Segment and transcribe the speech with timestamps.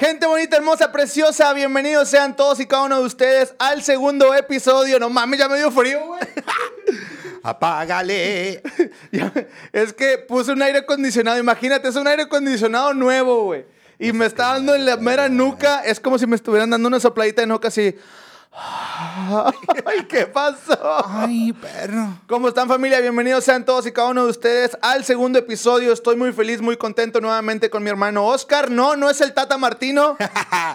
[0.00, 5.00] Gente bonita, hermosa, preciosa, bienvenidos sean todos y cada uno de ustedes al segundo episodio.
[5.00, 6.20] No mames, ya me dio frío, güey.
[7.42, 8.62] Apágale.
[9.72, 13.64] Es que puse un aire acondicionado, imagínate, es un aire acondicionado nuevo, güey.
[13.98, 17.00] Y me está dando en la mera nuca, es como si me estuvieran dando una
[17.00, 17.96] sopladita de nuca así.
[19.86, 20.78] Ay, ¿qué pasó?
[21.06, 22.18] Ay, perro.
[22.26, 23.00] ¿Cómo están familia?
[23.00, 25.92] Bienvenidos sean todos y cada uno de ustedes al segundo episodio.
[25.92, 28.70] Estoy muy feliz, muy contento nuevamente con mi hermano Oscar.
[28.70, 30.16] No, no es el Tata Martino.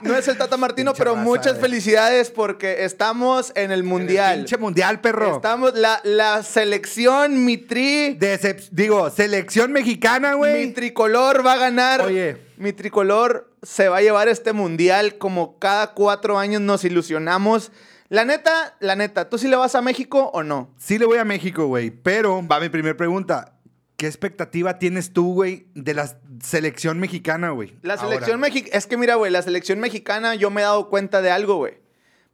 [0.02, 1.60] No es el Tata Martino, pero muchas eh.
[1.62, 4.38] felicidades porque estamos en el mundial.
[4.40, 5.36] Pinche mundial, perro.
[5.36, 10.74] Estamos, la, la selección, mi tri, Decep- digo, selección mexicana, mi güey.
[10.74, 12.02] tricolor va a ganar.
[12.02, 12.53] Oye.
[12.64, 17.74] Mi tricolor se va a llevar este mundial como cada cuatro años nos ilusionamos.
[18.08, 20.74] La neta, la neta, ¿tú sí le vas a México o no?
[20.78, 21.92] Sí le voy a México, güey.
[21.92, 23.60] Pero va mi primera pregunta.
[23.98, 27.76] ¿Qué expectativa tienes tú, güey, de la selección mexicana, güey?
[27.82, 31.22] La selección mexicana, es que mira, güey, la selección mexicana, yo me he dado cuenta
[31.22, 31.83] de algo, güey.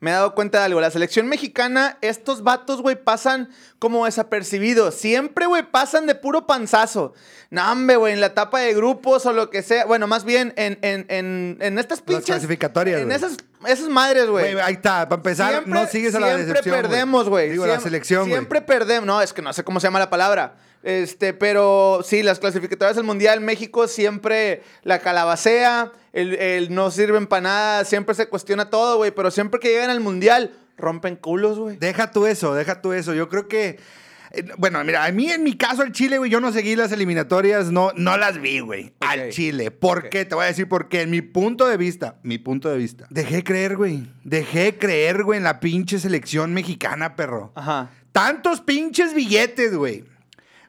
[0.02, 0.80] Me he dado cuenta de algo.
[0.80, 4.96] La selección mexicana, estos vatos, güey, pasan como desapercibidos.
[4.96, 7.14] Siempre, güey, pasan de puro panzazo.
[7.50, 9.86] No, hombre, güey, en la etapa de grupos o lo que sea.
[9.86, 12.26] Bueno, más bien en, en, en, en estas pinches.
[12.26, 13.36] clasificatorias, En esas,
[13.68, 14.58] esas madres, güey.
[14.60, 15.10] Ahí está.
[15.10, 17.50] Para empezar, no sigues a la siempre decepción, perdemos, güey.
[17.50, 18.34] Digo, la selección, güey.
[18.34, 19.06] Siempre perdemos.
[19.06, 20.56] No, es que no sé cómo se llama la palabra.
[20.84, 27.28] Este, pero sí, las clasificatorias del Mundial, México siempre la calabacea, el, el no sirven
[27.28, 29.12] para nada, siempre se cuestiona todo, güey.
[29.12, 31.78] Pero siempre que llegan al Mundial, rompen culos, güey.
[31.78, 33.14] Deja tú eso, deja tú eso.
[33.14, 33.78] Yo creo que.
[34.32, 36.94] eh, Bueno, mira, a mí en mi caso el Chile, güey, yo no seguí las
[36.94, 39.32] eliminatorias, no, no las vi, güey, al.
[39.32, 39.72] Chile.
[39.72, 40.24] ¿Por qué?
[40.24, 41.02] Te voy a decir por qué.
[41.02, 43.06] En mi punto de vista, mi punto de vista.
[43.10, 44.10] Dejé creer, güey.
[44.24, 47.52] Dejé creer, güey, en la pinche selección mexicana, perro.
[47.56, 47.92] Ajá.
[48.14, 50.04] Tantos pinches billetes, güey.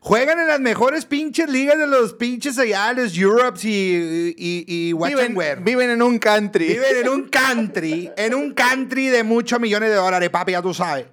[0.03, 4.93] Juegan en las mejores pinches ligas de los pinches allá, los Europes y, y, y
[4.95, 5.61] Watch and Viven, Wear.
[5.63, 6.69] viven en un country.
[6.69, 10.73] Viven en un country, en un country de muchos millones de dólares, papi, ya tú
[10.73, 11.05] sabes.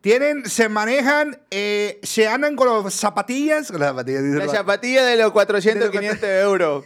[0.00, 3.72] Tienen, se manejan, eh, se andan con las zapatillas.
[3.72, 6.84] Con las zapatillas, La zapatilla de los 400, De los 500 euros.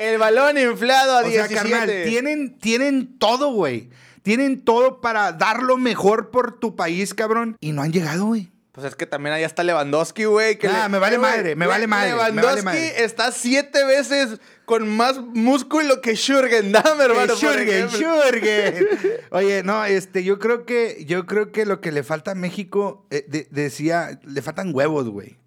[0.00, 1.54] El balón inflado a O sea, 17.
[1.54, 3.90] carnal, tienen, tienen todo, güey.
[4.22, 7.56] Tienen todo para dar lo mejor por tu país, cabrón.
[7.60, 8.53] Y no han llegado, güey.
[8.74, 10.58] Pues es que también ahí está Lewandowski, güey.
[10.58, 13.04] que Ah, me vale güey, madre, me Le- vale madre, me vale Lewandowski madre.
[13.04, 17.34] está siete veces con más músculo que Jürgen Damm, hermano.
[17.34, 17.88] ejemplo.
[18.00, 18.86] Shurgen.
[19.30, 23.06] Oye, no, este, yo creo que, yo creo que lo que le falta a México,
[23.10, 25.38] eh, de- decía, le faltan huevos, güey.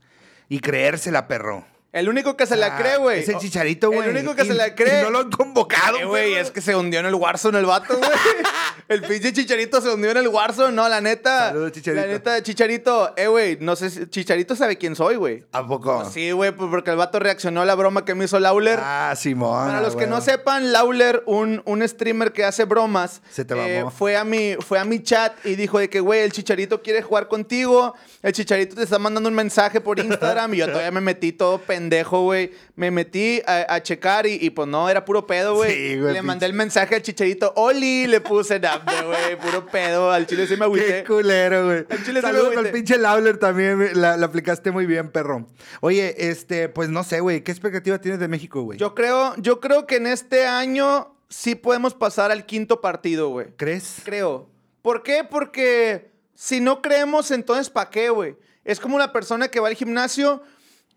[0.48, 1.68] Y creérsela, perro.
[1.94, 3.20] El único que se la Ah, cree, güey.
[3.22, 4.10] Es el chicharito, güey.
[4.10, 5.00] El único que Y- se la cree.
[5.02, 6.46] Y no lo han convocado, Eh, güey, perro.
[6.46, 8.10] es que se hundió en el Warzone el vato, güey.
[8.90, 11.48] el pinche Chicharito se hundió en el Warzone, no, la neta.
[11.50, 12.06] Saludos, Chicharito.
[12.06, 15.46] La neta, Chicharito, eh, güey, no sé si Chicharito sabe quién soy, güey.
[15.54, 16.10] ¿A poco?
[16.12, 18.80] Sí, güey, pues porque el vato reaccionó a la broma que me hizo Lauler.
[18.84, 19.68] Ah, Simón.
[19.68, 23.86] Para los que no sepan, Lauler, un, un streamer que hace bromas, Se te eh,
[23.98, 27.02] fue, a mi, fue a mi chat y dijo de que, güey, el Chicharito quiere
[27.02, 29.98] jugar contigo, el Chicharito te está mandando un mensaje por
[30.44, 31.77] Instagram y yo todavía me metí todo pendejo,
[32.22, 32.52] güey.
[32.76, 35.74] Me metí a, a checar y, y, pues no, era puro pedo, güey.
[35.74, 40.12] Sí, güey, le mandé el mensaje al Chicharito, Oli, le puse Napde, güey, puro pedo.
[40.12, 41.04] Al chile sí me Qué agüité.
[41.06, 41.86] culero, güey.
[41.90, 42.68] Al chile sí me Saludos agüité.
[42.68, 43.90] al pinche Lawler también.
[44.00, 45.48] la aplicaste muy bien, perro.
[45.82, 47.42] Oye, este, pues no sé, güey.
[47.44, 48.78] ¿Qué expectativa tienes de México, güey?
[48.78, 53.48] Yo creo, yo creo que en este año sí podemos pasar al quinto partido, güey.
[53.58, 54.02] ¿Crees?
[54.04, 54.48] Creo.
[54.82, 55.24] ¿Por qué?
[55.30, 58.36] Porque si no creemos, entonces ¿para qué, güey?
[58.64, 60.42] Es como una persona que va al gimnasio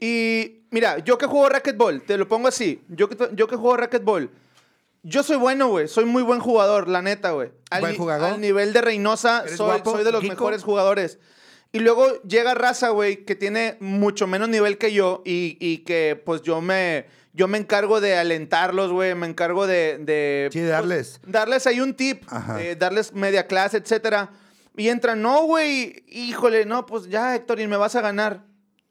[0.00, 3.77] y, mira, yo que juego racquetball, te lo pongo así, yo que, yo que juego
[3.77, 4.31] racquetball,
[5.03, 7.50] yo soy bueno, güey, soy muy buen jugador, la neta, güey.
[7.71, 8.34] Al, ¿Buen ni- jugador?
[8.34, 10.33] al nivel de Reynosa, ¿Eres soy, soy de los Kiko?
[10.34, 11.19] mejores jugadores.
[11.72, 16.21] Y luego llega raza, güey, que tiene mucho menos nivel que yo y, y que,
[16.27, 19.99] pues, yo me, yo me encargo de alentarlos, güey, me encargo de...
[19.99, 21.21] de Sí, pues, darles.
[21.27, 22.25] darles ahí un tip,
[22.59, 24.31] eh, darles media clase, etcétera.
[24.77, 28.43] Y entran, no, güey, híjole, no, pues ya, Héctor, y me vas a ganar.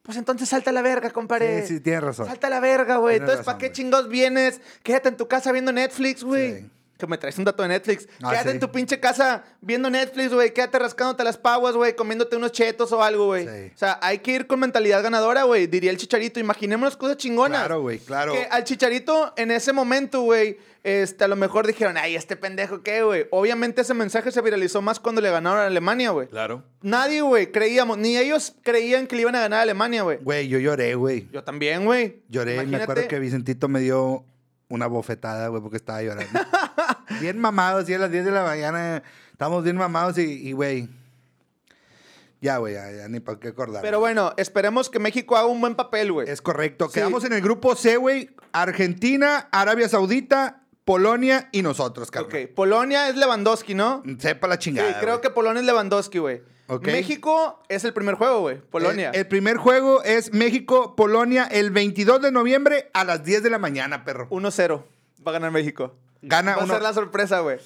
[0.04, 1.62] Pues entonces salta a la verga, compadre.
[1.62, 2.26] Sí, sí, tienes razón.
[2.28, 3.18] Salta a la verga, güey.
[3.18, 3.74] Entonces, ¿para qué güey.
[3.74, 4.62] chingados vienes?
[4.82, 6.62] Quédate en tu casa viendo Netflix, güey.
[6.62, 6.70] Sí.
[7.00, 8.10] Que me traes un dato de Netflix.
[8.22, 8.56] Ah, Quédate sí.
[8.56, 10.54] en tu pinche casa viendo Netflix, güey.
[10.54, 11.96] Quédate rascándote las paguas, güey.
[11.96, 13.46] Comiéndote unos chetos o algo, güey.
[13.48, 13.72] Sí.
[13.74, 15.68] O sea, hay que ir con mentalidad ganadora, güey.
[15.68, 16.42] Diría el chicharito.
[16.42, 17.62] Imaginémonos cosas chingonas.
[17.62, 18.34] Claro, güey, claro.
[18.34, 22.84] Que al chicharito en ese momento, güey, este, a lo mejor dijeron, ay, este pendejo,
[22.84, 23.28] ¿qué, güey?
[23.32, 26.28] Obviamente ese mensaje se viralizó más cuando le ganaron a Alemania, güey.
[26.28, 26.64] Claro.
[26.82, 30.18] Nadie, güey, creíamos, ni ellos creían que le iban a ganar a Alemania, güey.
[30.22, 31.28] Güey, yo lloré, güey.
[31.32, 32.22] Yo también, güey.
[32.30, 32.84] Lloré y me Imagínate.
[32.84, 34.26] acuerdo que Vicentito me dio
[34.70, 36.40] una bofetada, güey, porque estaba llorando.
[37.20, 39.04] bien mamados, y a las 10 de la mañana.
[39.32, 40.90] Estábamos bien mamados y, güey.
[42.42, 43.82] Ya, güey, ya, ya ni para qué acordar.
[43.82, 46.30] Pero bueno, esperemos que México haga un buen papel, güey.
[46.30, 46.88] Es correcto.
[46.88, 46.94] Sí.
[46.94, 48.30] Quedamos en el grupo C, güey.
[48.54, 52.32] Argentina, Arabia Saudita, Polonia y nosotros, carnal.
[52.46, 54.04] Ok, Polonia es Lewandowski, ¿no?
[54.20, 55.00] Sepa la Sí, chingada.
[55.00, 55.22] creo güey.
[55.22, 56.42] que Polonia es Lewandowski, güey.
[56.70, 56.86] Ok.
[56.86, 58.62] México es el primer juego, güey.
[58.62, 59.10] Polonia.
[59.10, 63.58] El, el primer juego es México-Polonia el 22 de noviembre a las 10 de la
[63.58, 64.30] mañana, perro.
[64.30, 64.84] 1-0.
[65.26, 65.96] Va a ganar México.
[66.22, 67.58] Gana Va a uno- ser la sorpresa, güey.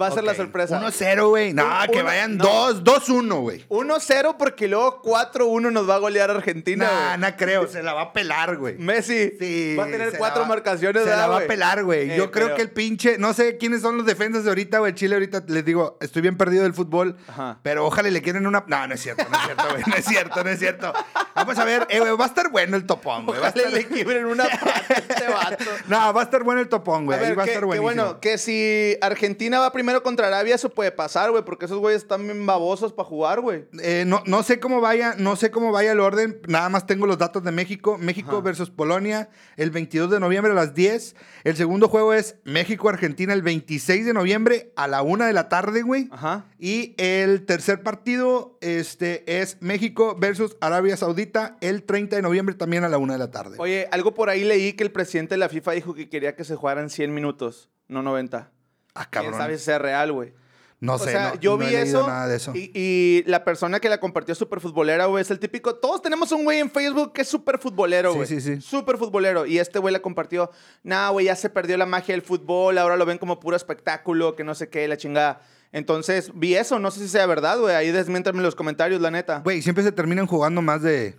[0.00, 0.78] Va a ser la sorpresa.
[0.78, 1.54] 1-0, güey.
[1.54, 2.44] No, Un- que uno- vayan no.
[2.44, 3.64] 2, 2-1, güey.
[3.68, 7.66] 1-0 porque luego 4-1 nos va a golear Argentina, Nah, no creo.
[7.66, 8.76] Se la va a pelar, güey.
[8.76, 11.02] Messi Sí, va a tener cuatro va- marcaciones.
[11.02, 12.10] Se la ¿verdad, va a pelar, güey.
[12.10, 13.16] Eh, Yo creo pero- que el pinche.
[13.18, 14.94] No sé quiénes son los defensas de ahorita, güey.
[14.94, 17.16] Chile ahorita les digo, estoy bien perdido del fútbol.
[17.26, 17.58] Ajá.
[17.62, 18.64] Pero ojalá le quieren una.
[18.66, 19.82] No, no es cierto, no es cierto, güey.
[19.86, 20.92] No es cierto, no es cierto.
[21.34, 22.12] Vamos a ver, eh, güey.
[22.16, 23.40] Va a estar bueno el topón, güey.
[23.40, 25.64] Va a estar- le quiebren una pata a este vato.
[25.88, 27.18] No, va a estar bueno el topón, güey.
[27.18, 27.95] A va a estar buenísimo.
[27.96, 32.02] Bueno, que si Argentina va primero contra Arabia, eso puede pasar, güey, porque esos güeyes
[32.02, 33.64] están bien babosos para jugar, güey.
[33.82, 36.40] Eh, no, no sé cómo vaya, no sé cómo vaya el orden.
[36.48, 37.98] Nada más tengo los datos de México.
[37.98, 38.40] México Ajá.
[38.40, 41.16] versus Polonia el 22 de noviembre a las 10.
[41.44, 45.82] El segundo juego es México-Argentina el 26 de noviembre a la 1 de la tarde,
[45.82, 46.08] güey.
[46.10, 46.46] Ajá.
[46.58, 52.84] Y el tercer partido este, es México versus Arabia Saudita el 30 de noviembre también
[52.84, 53.56] a la 1 de la tarde.
[53.58, 56.44] Oye, algo por ahí leí que el presidente de la FIFA dijo que quería que
[56.44, 58.50] se jugaran 100 minutos, no 90.
[58.94, 60.32] ah, ¿Quién sabe si sea real, güey?
[60.78, 62.52] No o sé, sea, no, yo no vi he eso, nada de eso.
[62.54, 65.74] Y, y la persona que la compartió es súper futbolera, güey, es el típico.
[65.76, 68.28] Todos tenemos un güey en Facebook que es súper futbolero, Sí, güey.
[68.28, 68.60] sí, sí.
[68.60, 69.46] Súper futbolero.
[69.46, 70.50] Y este güey la compartió.
[70.82, 74.36] Nah, güey, ya se perdió la magia del fútbol, ahora lo ven como puro espectáculo,
[74.36, 75.40] que no sé qué, la chingada.
[75.72, 77.74] Entonces, vi eso, no sé si sea verdad, güey.
[77.74, 79.40] Ahí desmiéntame en los comentarios, la neta.
[79.44, 81.16] Güey, siempre se terminan jugando más de...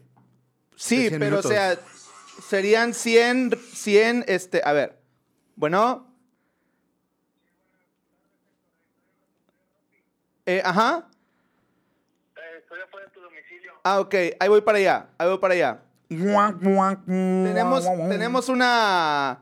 [0.76, 1.46] Sí, de 100 pero minutos.
[1.46, 1.80] o sea,
[2.48, 5.00] serían 100, 100, este, a ver.
[5.56, 6.07] Bueno.
[10.48, 11.06] Eh, ajá.
[12.60, 13.74] estoy afuera de tu domicilio.
[13.84, 15.80] Ah, ok, ahí voy para allá, ahí voy para allá.
[16.10, 16.60] Tenemos,
[17.06, 19.40] Tenemos, tenemos una,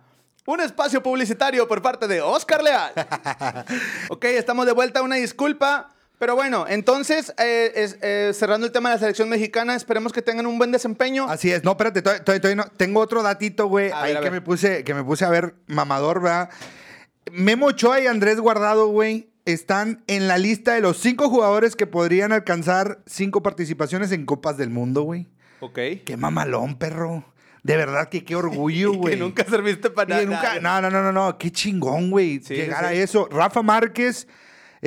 [0.48, 2.92] un espacio publicitario por parte de Oscar Leal.
[4.10, 5.90] ok, estamos de vuelta, una disculpa.
[6.18, 10.22] Pero bueno, entonces, eh, es- eh, cerrando el tema de la selección mexicana, esperemos que
[10.22, 11.28] tengan un buen desempeño.
[11.30, 11.64] Así es.
[11.64, 12.72] No, espérate, todavía, todavía- todavía no.
[12.78, 15.56] Tengo otro datito, güey, A ahí ver, que me, puse, que me puse a ver
[15.68, 16.50] mamador, ¿verdad?
[17.32, 21.88] Memo Ochoa y Andrés Guardado, güey, están en la lista de los cinco jugadores que
[21.88, 25.28] podrían alcanzar cinco participaciones en Copas del Mundo, güey.
[25.60, 25.80] Ok.
[26.06, 27.24] Qué mamalón, perro.
[27.64, 29.14] De verdad que qué orgullo, güey.
[29.16, 30.26] que nunca serviste para nada.
[30.26, 32.40] nunca- no, no, no, no, no, qué chingón, güey.
[32.44, 33.28] Sí, llegar sí, a eso.
[33.32, 34.28] Rafa Márquez,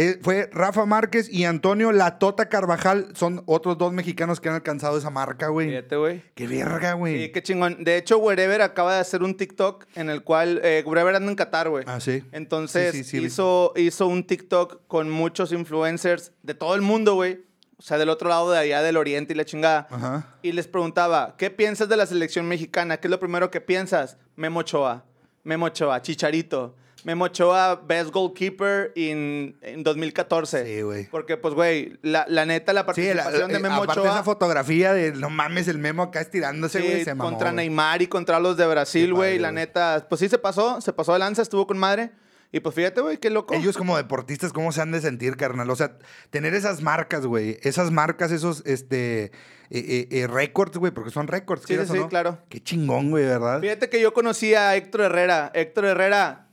[0.01, 4.97] eh, fue Rafa Márquez y Antonio Latota Carvajal, son otros dos mexicanos que han alcanzado
[4.97, 5.69] esa marca, güey.
[5.71, 6.23] Fíjate, güey.
[6.37, 7.25] Qué verga, güey.
[7.25, 7.83] Sí, qué chingón.
[7.83, 11.35] De hecho, Wherever acaba de hacer un TikTok en el cual eh, Wherever anda en
[11.37, 11.83] Qatar, güey.
[11.89, 12.23] Ah, sí.
[12.31, 13.27] Entonces Sí, sí, sí, vi.
[13.27, 17.45] hizo, hizo un TikTok con muchos influencers de todo el mundo, güey.
[17.77, 19.89] O sea, del otro lado de allá del oriente y la chingada.
[19.91, 20.37] Ajá.
[20.43, 22.99] Y les preguntaba, ¿qué piensas de la selección mexicana?
[22.99, 24.17] ¿Qué es lo primero que piensas?
[24.37, 25.05] Memo Ochoa.
[25.45, 26.77] Memo Ochoa, Chicharito.
[27.05, 30.65] Memo Ochoa, best goalkeeper in- en 2014.
[30.67, 31.09] Sí, güey.
[31.11, 32.87] Porque, pues, güey, la, la neta, la Sí, la-
[33.25, 34.13] participación la- de Memo aparte Ochoa...
[34.15, 37.31] esa fotografía de no mames el memo acá estirándose, güey, Sí, se mamó.
[37.31, 37.53] contra.
[37.53, 39.39] Neymar y contra los de Brasil, güey.
[39.39, 42.11] La neta, pues sí se pasó, se pasó de lanza, estuvo con madre.
[42.51, 43.53] Y pues fíjate, güey, qué loco.
[43.55, 45.69] Ellos como deportistas, ¿cómo se han de sentir, carnal?
[45.71, 45.99] O sea,
[46.31, 47.59] tener esas marcas, güey.
[47.63, 49.31] Esas marcas, esos, este, eh,
[49.71, 52.09] eh, eh, récords, güey, porque son récords, Sí, sí, sí, no.
[52.09, 52.39] claro.
[52.49, 53.61] Qué chingón, güey, ¿verdad?
[53.61, 55.51] Fíjate que yo conocí a Héctor Herrera.
[55.55, 56.48] Héctor Herrera,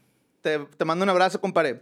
[0.46, 1.82] te, te mando un abrazo, compadre.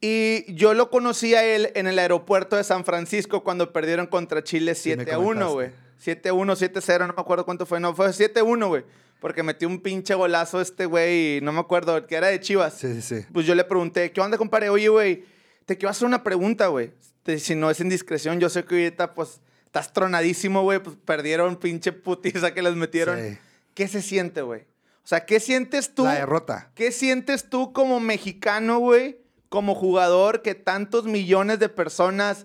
[0.00, 4.44] Y yo lo conocí a él en el aeropuerto de San Francisco cuando perdieron contra
[4.44, 5.54] Chile Sí, me 7 a 1, comentaste.
[5.54, 5.70] güey.
[5.98, 7.80] 7 a 1, 7 a 0, no me acuerdo cuánto fue.
[7.80, 8.84] No, fue 7 a 1, güey.
[9.20, 12.74] Porque metió un pinche golazo este güey, no me acuerdo, que era de Chivas.
[12.74, 13.26] Sí, sí, sí.
[13.32, 14.68] Pues yo le pregunté, ¿qué onda, compadre?
[14.68, 15.24] Oye, güey,
[15.64, 16.92] te quiero hacer una pregunta, güey.
[17.38, 20.78] Si no es indiscreción, yo sé que ahorita, pues, estás tronadísimo, güey.
[20.78, 23.18] Pues perdieron pinche putiza que les metieron.
[23.18, 23.38] Sí.
[23.74, 24.64] ¿Qué se siente, güey?
[25.06, 26.02] O sea, ¿qué sientes tú?
[26.02, 26.72] La derrota.
[26.74, 29.20] ¿Qué sientes tú como mexicano, güey?
[29.48, 32.44] Como jugador que tantos millones de personas...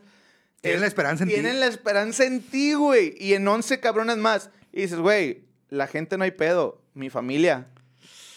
[0.61, 1.33] Tienen eh, la esperanza en ti.
[1.33, 3.15] Tienen la esperanza en ti, güey.
[3.17, 4.51] Y en 11 cabrones más.
[4.71, 6.83] Y dices, güey, la gente no hay pedo.
[6.93, 7.67] Mi familia,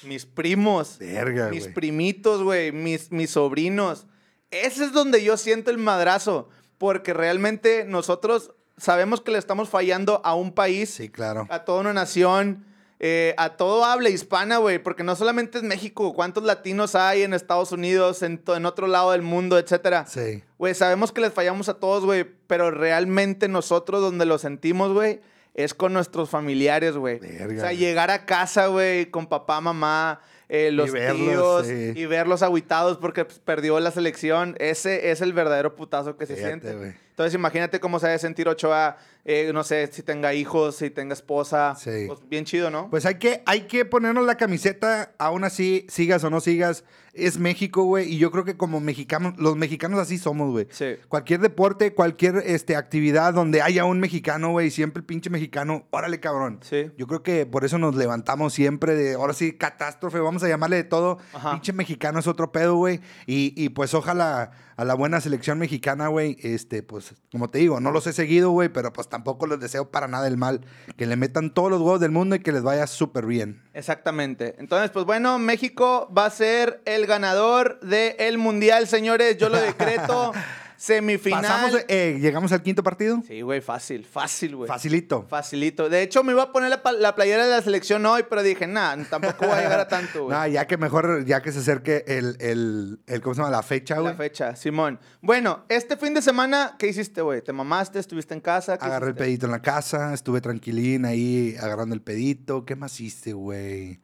[0.04, 1.74] mis primos, Verga, mis güey.
[1.74, 4.06] primitos, güey, mis, mis sobrinos.
[4.50, 6.48] Ese es donde yo siento el madrazo.
[6.78, 11.46] Porque realmente nosotros sabemos que le estamos fallando a un país Sí, claro.
[11.50, 12.64] a toda una nación,
[13.06, 17.34] eh, a todo habla hispana, güey, porque no solamente es México, cuántos latinos hay en
[17.34, 20.06] Estados Unidos, en, en otro lado del mundo, etcétera.
[20.06, 20.42] Sí.
[20.56, 25.20] Güey, sabemos que les fallamos a todos, güey, pero realmente nosotros donde lo sentimos, güey,
[25.52, 27.18] es con nuestros familiares, güey.
[27.18, 31.92] O sea, llegar a casa, güey, con papá, mamá, eh, los verlos, tíos, sí.
[32.00, 36.36] y verlos aguitados porque pues, perdió la selección, ese es el verdadero putazo que se
[36.36, 36.74] siente.
[36.74, 36.94] güey.
[37.14, 41.12] Entonces imagínate cómo se debe sentir Ochoa, eh, no sé, si tenga hijos, si tenga
[41.12, 41.76] esposa.
[41.78, 42.06] Sí.
[42.08, 42.90] Pues, bien chido, ¿no?
[42.90, 46.82] Pues hay que, hay que ponernos la camiseta, aún así, sigas o no sigas.
[47.12, 48.12] Es México, güey.
[48.12, 50.66] Y yo creo que como mexicanos, los mexicanos así somos, güey.
[50.70, 50.96] Sí.
[51.06, 56.18] Cualquier deporte, cualquier este, actividad donde haya un mexicano, güey, siempre el pinche mexicano, órale,
[56.18, 56.58] cabrón.
[56.68, 56.90] Sí.
[56.98, 60.78] Yo creo que por eso nos levantamos siempre de, ahora sí, catástrofe, vamos a llamarle
[60.78, 61.18] de todo.
[61.32, 61.52] Ajá.
[61.52, 63.00] Pinche mexicano es otro pedo, güey.
[63.24, 67.80] Y, y pues ojalá a la buena selección mexicana, güey, este, pues, como te digo,
[67.80, 70.60] no los he seguido, güey, pero pues tampoco les deseo para nada el mal.
[70.96, 73.62] Que le metan todos los huevos del mundo y que les vaya súper bien.
[73.74, 74.56] Exactamente.
[74.58, 79.36] Entonces, pues bueno, México va a ser el ganador del Mundial, señores.
[79.36, 80.32] Yo lo decreto.
[80.84, 81.40] Semifinal.
[81.40, 83.22] Pasamos, eh, llegamos al quinto partido.
[83.26, 84.68] Sí, güey, fácil, fácil, güey.
[84.68, 85.24] Facilito.
[85.26, 85.88] Facilito.
[85.88, 88.66] De hecho, me iba a poner la, la playera de la selección hoy, pero dije,
[88.66, 90.34] nah, tampoco voy a llegar a tanto, güey.
[90.36, 93.50] Nah, ya que mejor, ya que se acerque el, el, el ¿cómo se llama?
[93.50, 94.12] La fecha, güey.
[94.12, 95.00] La fecha, Simón.
[95.22, 97.40] Bueno, este fin de semana, ¿qué hiciste, güey?
[97.40, 97.98] ¿Te mamaste?
[97.98, 98.76] ¿Estuviste en casa?
[98.76, 99.24] ¿Qué Agarré el hiciste?
[99.24, 102.66] pedito en la casa, estuve tranquilín ahí agarrando el pedito.
[102.66, 104.00] ¿Qué más hice, güey?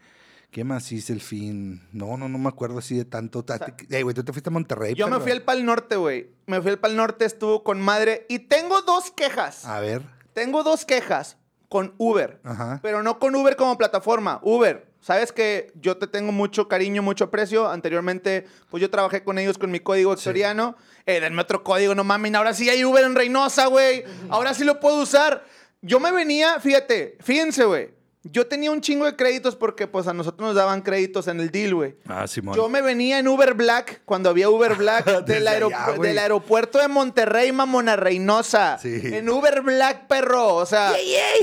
[0.51, 1.81] ¿Qué más hice el fin?
[1.93, 3.45] No, no, no me acuerdo así de tanto.
[3.89, 4.95] Ey, güey, tú te fuiste a Monterrey.
[4.95, 6.31] Yo me fui al Pal Norte, güey.
[6.47, 8.27] Me fui al Pal Norte, estuvo con madre.
[8.29, 9.65] Y tengo dos quejas.
[9.65, 10.03] A ver.
[10.33, 11.37] Tengo dos quejas
[11.69, 12.41] con Uber.
[12.43, 12.81] Ajá.
[12.83, 14.41] Pero no con Uber como plataforma.
[14.43, 17.69] Uber, sabes que yo te tengo mucho cariño, mucho aprecio.
[17.69, 20.77] Anteriormente, pues yo trabajé con ellos con mi código exteriano.
[21.07, 22.35] Eh, denme otro código, no mames.
[22.35, 24.03] Ahora sí hay Uber en Reynosa, güey.
[24.29, 25.45] Ahora sí lo puedo usar.
[25.81, 28.00] Yo me venía, fíjate, fíjense, güey.
[28.23, 31.51] Yo tenía un chingo de créditos porque pues a nosotros nos daban créditos en el
[31.51, 31.95] deal, güey.
[32.07, 32.55] Ah, Simón.
[32.55, 36.19] Yo me venía en Uber Black cuando había Uber Black del, allá, güey.
[36.19, 38.77] aeropuerto de Monterrey, Mamona Reynosa.
[38.79, 39.01] Sí.
[39.05, 40.55] En Uber Black, perro.
[40.57, 40.93] O sea,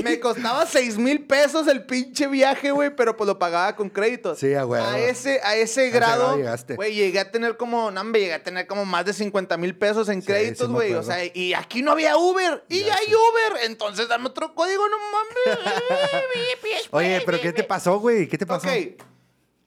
[0.04, 4.38] me costaba 6 mil pesos el pinche viaje, güey, pero pues lo pagaba con créditos.
[4.38, 4.86] Sí, a huevo.
[4.86, 6.38] A ese, a ese grado
[6.76, 9.76] güey, llegué a tener como, no, hombre, llegué a tener como más de 50 mil
[9.76, 10.94] pesos en Sí, créditos, sí me güey.
[10.94, 12.62] o sea, y aquí no había Uber.
[12.68, 13.08] Y Ya hay.
[13.08, 13.64] Uber.
[13.64, 15.58] Entonces dame otro código, no mames.
[16.90, 18.28] Oye, pero ¿qué te pasó, güey?
[18.28, 18.68] ¿Qué te pasó?
[18.68, 19.02] Ok.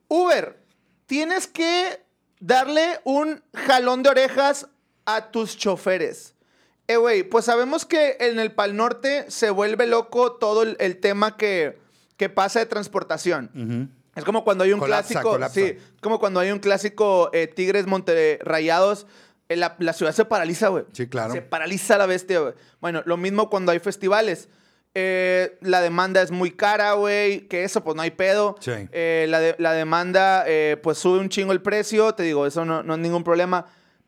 [0.08, 0.58] Uber,
[1.06, 2.04] tienes que
[2.40, 4.68] darle un jalón de orejas
[5.06, 6.36] a tus choferes.
[6.88, 10.98] Eh, güey, pues sabemos que en el Pal Norte se vuelve loco todo el, el
[11.00, 11.80] tema que,
[12.18, 13.50] que pasa de transportación.
[13.56, 14.02] Ujú.
[14.20, 15.30] Es como cuando hay un Colapsa, clásico.
[15.32, 15.54] colapsa.
[15.56, 19.08] Sí, es como cuando hay un clásico eh, Tigres Monterrayados.
[19.48, 20.84] eh, La, la ciudad se paraliza, güey.
[20.92, 21.32] Sí, claro.
[21.34, 22.54] Se paraliza la bestia, güey.
[22.82, 24.50] Bueno, lo mismo cuando hay festivales.
[24.94, 27.48] Eh, la demanda es muy cara, güey.
[27.48, 28.56] Que eso, pues no hay pedo.
[28.60, 28.72] Sí.
[28.92, 32.14] Eh, la, de- la demanda, eh, pues sube un chingo el precio.
[32.14, 33.66] Te digo, eso no, no es ningún problema.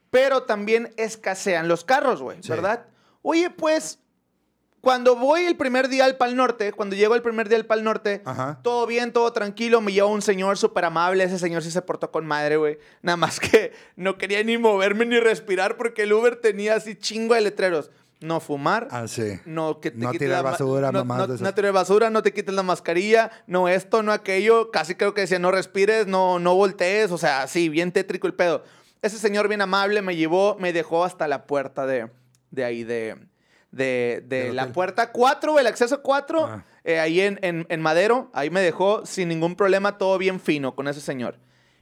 [0.10, 2.50] Pero también escasean los carros, güey, Sí.
[2.50, 2.86] ¿verdad?
[3.22, 4.00] Oye, pues,
[4.82, 7.86] cuando voy el primer día al Pal Norte, cuando llego el primer día al Pal
[7.86, 8.60] Norte, Ajá.
[8.62, 9.80] todo bien, todo tranquilo.
[9.80, 11.24] Me lleva un señor súper amable.
[11.24, 12.78] Ese señor sí se portó con madre, güey.
[13.02, 17.34] Nada más que no quería ni moverme ni respirar porque el Uber tenía así chingo
[17.34, 17.90] de letreros.
[18.22, 18.88] No fumar.
[18.92, 19.40] Ah, sí.
[19.46, 22.54] No, que te No tirar la basura, no, mamás no, tirar basura, no te quites
[22.56, 24.72] la mascarilla, no esto, no aquello.
[24.72, 27.12] Casi creo que decía, no respires, no, no voltees.
[27.12, 28.64] O sea, sí, bien tétrico el pedo.
[29.02, 32.10] Ese señor bien amable me llevó, me dejó hasta la puerta de,
[32.52, 33.18] de ahí, de,
[33.72, 34.74] de, la hotel.
[34.74, 36.66] puerta 4, el acceso 4, Ah.
[36.86, 38.30] eh, ahí en, en, en Madero.
[38.34, 41.40] Ahí me dejó sin ningún problema, todo bien fino con ese señor.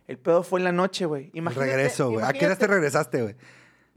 [0.07, 1.31] El pedo fue en la noche, güey.
[1.55, 2.25] Regreso, güey.
[2.25, 3.35] ¿A qué hora te regresaste, güey?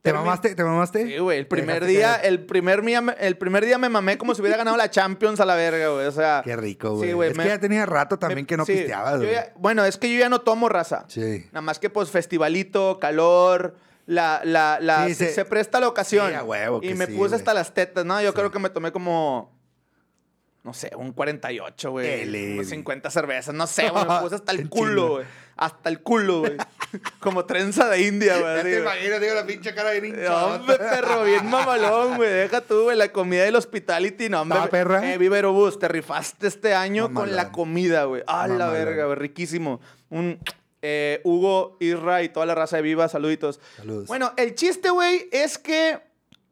[0.04, 0.54] ¿Te mamaste?
[0.54, 1.06] ¿Te mamaste?
[1.06, 2.26] Sí, güey, el primer día, caer.
[2.26, 5.40] el primer día, me- el primer día me mamé como si hubiera ganado la Champions
[5.40, 6.04] a la verga, güey.
[6.06, 7.10] O sea, Qué rico, güey.
[7.10, 9.34] Sí, es me- que ya tenía rato también me- que no sí, pisteabas, güey.
[9.56, 11.06] bueno, es que yo ya no tomo raza.
[11.08, 11.46] Sí.
[11.52, 16.28] Nada más que pues festivalito, calor, la, la, la, Sí, se, presta la ocasión.
[16.28, 18.20] Sí, a huevo y me puse hasta las tetas, ¿no?
[18.20, 19.58] Yo creo que me tomé como,
[20.64, 22.10] no sé, un 48, güey.
[22.22, 22.54] Ele.
[22.56, 24.04] Unos 50 cervezas, no sé, güey.
[24.06, 25.24] Me puse hasta el culo, güey.
[25.56, 26.56] Hasta el culo, güey.
[27.20, 28.56] como trenza de India, güey.
[28.56, 30.56] Ya te imagino, digo, la pinche cara bien hinchada.
[30.56, 32.30] Hombre, perro, bien mamalón, güey.
[32.30, 34.58] Deja tú, güey, la comida del hospitality, no, hombre.
[34.58, 35.12] ¿Estaba perra?
[35.12, 38.22] Eh, Vivero Bus, te rifaste este año con la comida, güey.
[38.26, 38.72] Ah, la Mamalón.
[38.74, 39.80] verga, güey, riquísimo.
[40.10, 40.38] Un
[40.82, 43.58] eh, Hugo, Isra y toda la raza de Viva, saluditos.
[43.76, 44.06] Saludos.
[44.06, 45.98] Bueno, el chiste, güey, es que,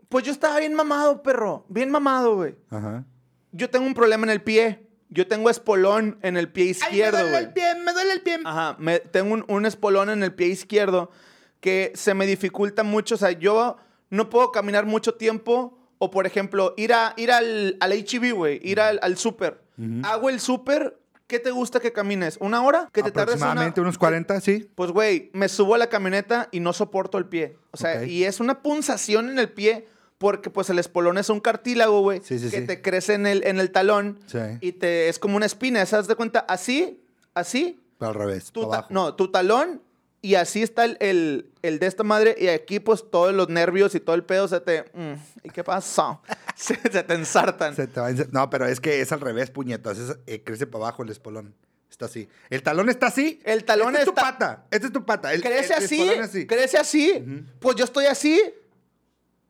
[0.08, 1.66] pues yo estaba bien mamado, perro.
[1.68, 2.54] Bien mamado, güey.
[2.70, 3.04] Ajá.
[3.52, 4.86] Yo tengo un problema en el pie.
[5.12, 8.20] Yo tengo espolón en el pie izquierdo, Ay, me duele el pie, me duele el
[8.22, 8.40] pie.
[8.44, 11.10] Ajá, me- tengo un, un espolón en el pie izquierdo
[11.60, 13.14] que se me dificulta mucho.
[13.16, 13.76] O sea, yo
[14.10, 15.78] no puedo caminar mucho tiempo.
[15.98, 18.58] O, por ejemplo, ir, a, ir al, al HEB, güey.
[18.64, 19.60] Ir al, al súper.
[20.02, 20.98] Hago el súper.
[21.28, 22.36] ¿Qué te gusta que camines?
[22.40, 22.88] ¿Una hora?
[22.92, 24.68] ¿Que te tardes una- Aproximadamente unos 40, sí.
[24.74, 27.56] Pues, güey, me subo a la camioneta y no soporto el pie.
[27.70, 29.86] O sea, y es una punzación en el pie
[30.22, 32.20] porque, pues, el espolón es un cartílago, güey.
[32.22, 32.66] Sí, sí, que sí.
[32.68, 34.20] te crece en el, en el talón.
[34.26, 34.38] Sí.
[34.60, 35.84] Y te, es como una espina.
[35.84, 36.38] ¿Sabes de cuenta?
[36.48, 37.02] Así,
[37.34, 38.86] así, Pero al revés, tu abajo.
[38.90, 39.82] no, tu talón
[40.22, 42.36] Y así está el, el, el de esta madre.
[42.38, 44.84] Y aquí, pues, todos los nervios y todo el pedo se te.
[44.94, 46.20] mm, ¿Y qué pasa?
[46.54, 47.74] se, se te ensartan.
[47.74, 49.98] Se te va No, pero es que es al revés, puñetas.
[49.98, 51.54] Es, eh, crece para abajo el espolón.
[51.90, 52.28] Está así.
[52.48, 53.40] El talón está así.
[53.44, 54.66] El talón Esta es tu está- pata.
[54.70, 55.34] Esta es tu pata.
[55.34, 56.08] El, ¿Crece así?
[56.08, 56.46] así.
[56.46, 57.24] ¿Crece así?
[57.58, 58.40] Pues yo estoy así.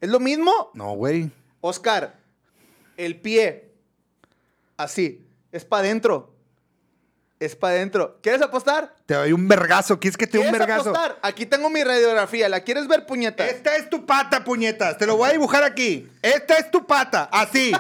[0.03, 0.53] ¿Es lo mismo?
[0.75, 1.31] No, güey.
[1.61, 2.17] Oscar,
[2.97, 3.71] el pie.
[4.77, 5.25] Así.
[5.53, 6.35] Es para adentro.
[7.39, 8.19] Es para adentro.
[8.21, 8.97] ¿Quieres apostar?
[9.07, 10.01] Te doy un vergazo.
[10.01, 10.91] ¿Quieres que te dé un ¿Quieres vergazo?
[10.91, 11.19] apostar?
[11.23, 12.49] Aquí tengo mi radiografía.
[12.49, 13.47] ¿La quieres ver, puñeta?
[13.49, 14.99] Esta es tu pata, puñetas.
[14.99, 16.11] Te lo voy a dibujar aquí.
[16.21, 17.29] Esta es tu pata.
[17.31, 17.71] Así.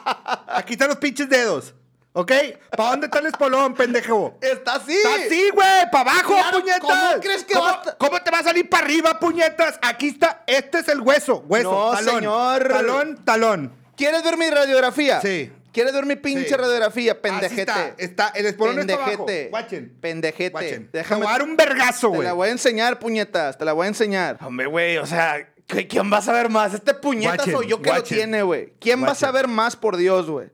[0.48, 1.74] Aquí están los pinches dedos.
[2.12, 2.32] ¿Ok?
[2.76, 4.36] ¿Para dónde está el espolón, pendejo?
[4.40, 4.96] Está así.
[4.96, 6.80] Está así, güey, para abajo, Claro, puñetas.
[6.80, 9.78] ¿cómo crees que ¿Cómo, va a cómo te va a salir para arriba, puñetas?
[9.80, 12.14] Aquí está, este es el hueso, hueso, No, talón.
[12.16, 12.68] señor.
[12.68, 13.72] Talón, talón.
[13.96, 15.20] ¿Quieres ver mi radiografía?
[15.20, 15.52] Sí.
[15.72, 16.54] ¿Quieres ver mi pinche Sí.
[16.56, 17.22] radiografía?
[17.22, 17.70] Pendejete.
[17.70, 19.24] Así está, está, el espolón está abajo.
[19.26, 19.50] Pendejete.
[19.50, 19.96] Guachen.
[20.00, 20.50] Pendejete.
[20.50, 20.90] Guachen.
[20.90, 21.20] Te Déjame.
[21.22, 22.26] voy a dar un vergazo, Te güey.
[22.26, 23.56] la voy a enseñar, puñetas.
[23.56, 24.36] Te la voy a enseñar.
[24.44, 25.36] Hombre, güey, o sea,
[25.68, 26.74] ¿qui- ¿quién va a saber más?
[26.74, 28.74] ¿Este puñetas o yo que lo tiene, güey?
[28.80, 30.48] ¿Quién va a saber más, por Dios, güey?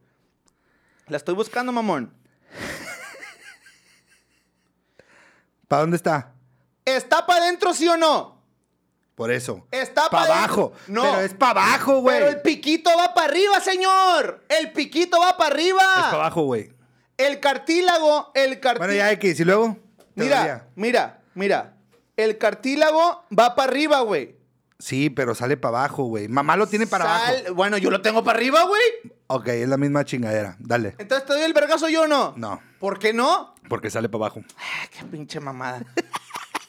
[1.09, 2.13] La estoy buscando, mamón.
[5.69, 6.33] ¿Para dónde está?
[6.85, 8.43] ¿Está para adentro, sí o no?
[9.15, 9.67] Por eso.
[9.71, 10.73] Está para pa' abajo.
[10.89, 11.03] No.
[11.03, 12.19] Pero es para abajo, güey.
[12.19, 14.45] Pero el piquito va para arriba, señor.
[14.49, 15.83] El piquito va para arriba.
[15.83, 16.73] Es para abajo, güey.
[17.17, 18.79] El cartílago, el cartílago.
[18.79, 19.41] Bueno, ya X.
[19.41, 19.79] ¿Y luego?
[20.17, 21.77] Mira, mira, mira.
[22.17, 24.36] El cartílago va para arriba, güey.
[24.79, 26.29] Sí, pero sale para abajo, güey.
[26.29, 27.55] Mamá lo tiene para Sal- abajo.
[27.55, 28.83] Bueno, yo lo tengo para arriba, güey.
[29.29, 30.57] Ok, es la misma chingadera.
[30.59, 30.95] Dale.
[30.99, 32.35] Entonces te doy el vergazo yo o no.
[32.37, 32.61] No.
[32.79, 33.55] ¿Por qué no?
[33.69, 34.43] Porque sale para abajo.
[34.59, 35.83] Ah, qué pinche mamada.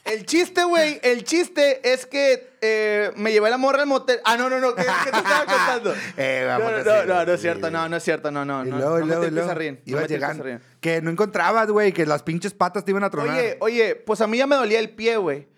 [0.05, 4.21] El chiste, güey, el chiste es que eh, me llevé la morra al motel.
[4.23, 5.93] Ah, no, no, no, ¿qué, qué te estaba contando?
[6.15, 7.35] Eh, no, vamos no, así, no, no, no güey.
[7.35, 8.65] es cierto, no, no es cierto, no, no.
[8.65, 9.51] Y no, luego, y no luego, me y te luego.
[9.51, 9.81] a reír.
[9.85, 10.43] no me a llegando.
[10.45, 10.61] reír.
[10.79, 13.37] Que no encontrabas, güey, que las pinches patas te iban a tronar.
[13.37, 15.49] Oye, oye, pues a mí ya me dolía el pie, güey.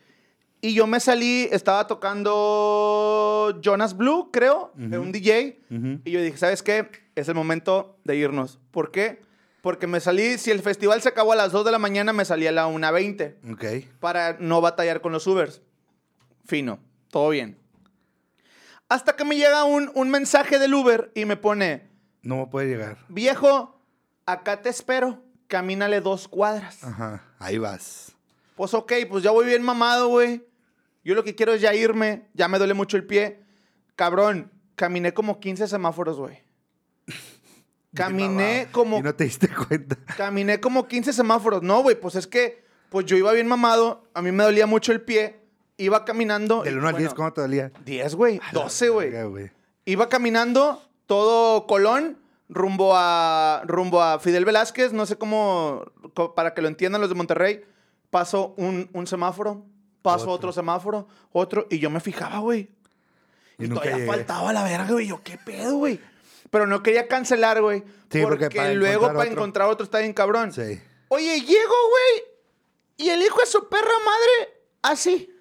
[0.61, 5.61] Y yo me salí, estaba tocando Jonas Blue, creo, de un DJ.
[6.03, 6.89] Y yo dije, ¿sabes qué?
[7.15, 8.59] Es el momento de irnos.
[8.71, 9.21] ¿Por qué?
[9.61, 12.25] Porque me salí, si el festival se acabó a las 2 de la mañana, me
[12.25, 13.89] salí a la 1.20 Ok.
[13.99, 15.61] para no batallar con los Ubers.
[16.45, 17.57] Fino, todo bien.
[18.87, 21.89] Hasta que me llega un, un mensaje del Uber y me pone,
[22.21, 22.97] No puede llegar.
[23.09, 23.79] viejo,
[24.25, 26.83] acá te espero, camínale dos cuadras.
[26.83, 27.23] Ajá.
[27.37, 28.13] Ahí vas.
[28.55, 30.43] Pues ok, pues ya voy bien mamado, güey.
[31.03, 33.41] Yo lo que quiero es ya irme, ya me duele mucho el pie.
[33.95, 36.43] Cabrón, caminé como 15 semáforos, güey.
[37.95, 39.97] Caminé como Y no te diste cuenta.
[40.15, 41.63] Caminé como 15 semáforos.
[41.63, 44.91] No, güey, pues es que pues yo iba bien mamado, a mí me dolía mucho
[44.91, 45.39] el pie,
[45.77, 46.63] iba caminando.
[46.63, 47.71] Del y, 1 al bueno, 10, ¿cómo te dolía?
[47.85, 49.51] 10, güey, 12, güey.
[49.85, 52.17] Iba caminando todo Colón
[52.49, 55.85] rumbo a rumbo a Fidel Velázquez, no sé cómo
[56.35, 57.63] para que lo entiendan los de Monterrey.
[58.09, 59.65] Paso un, un semáforo,
[60.01, 60.33] paso Otro.
[60.33, 60.51] otro.
[60.53, 62.69] semáforo, otro y yo me fijaba, güey.
[63.57, 64.07] Y todavía llegué.
[64.07, 65.07] faltaba la verga, güey.
[65.07, 65.99] Yo, ¿qué pedo, güey?
[66.49, 67.83] Pero no quería cancelar, güey.
[68.09, 69.33] Sí, porque porque para luego encontrar para otro.
[69.33, 70.53] encontrar otro está bien cabrón.
[70.53, 70.81] Sí.
[71.09, 72.29] Oye, llego, güey.
[72.97, 75.33] Y el hijo de su perra madre, así.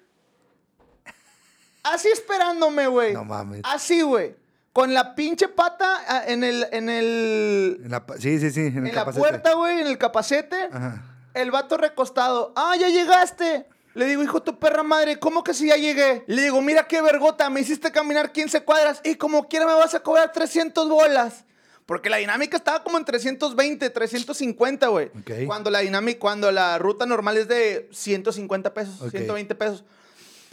[1.83, 3.13] Así esperándome, güey.
[3.13, 3.61] No mames.
[3.63, 4.35] Así, güey.
[4.73, 8.61] Con la pinche pata ah, en el, en el, En la sí, sí, sí.
[8.61, 10.69] En, la puerta, güey, en el capacete.
[10.71, 11.03] Ajá.
[11.33, 12.53] El vato recostado.
[12.55, 13.67] Ah, ya llegaste.
[13.95, 16.23] Le digo, hijo tu perra madre, ¿cómo que si ya llegué?
[16.27, 19.93] Le digo, mira qué vergota, me hiciste caminar 15 cuadras y como quiera me vas
[19.95, 21.45] a cobrar 300 bolas.
[21.85, 25.07] Porque la dinámica estaba como en 320, 350, güey.
[25.07, 25.47] Ok.
[25.47, 29.09] Cuando la dinámica, cuando la ruta normal es de 150 pesos, Ok.
[29.09, 29.83] 120 pesos.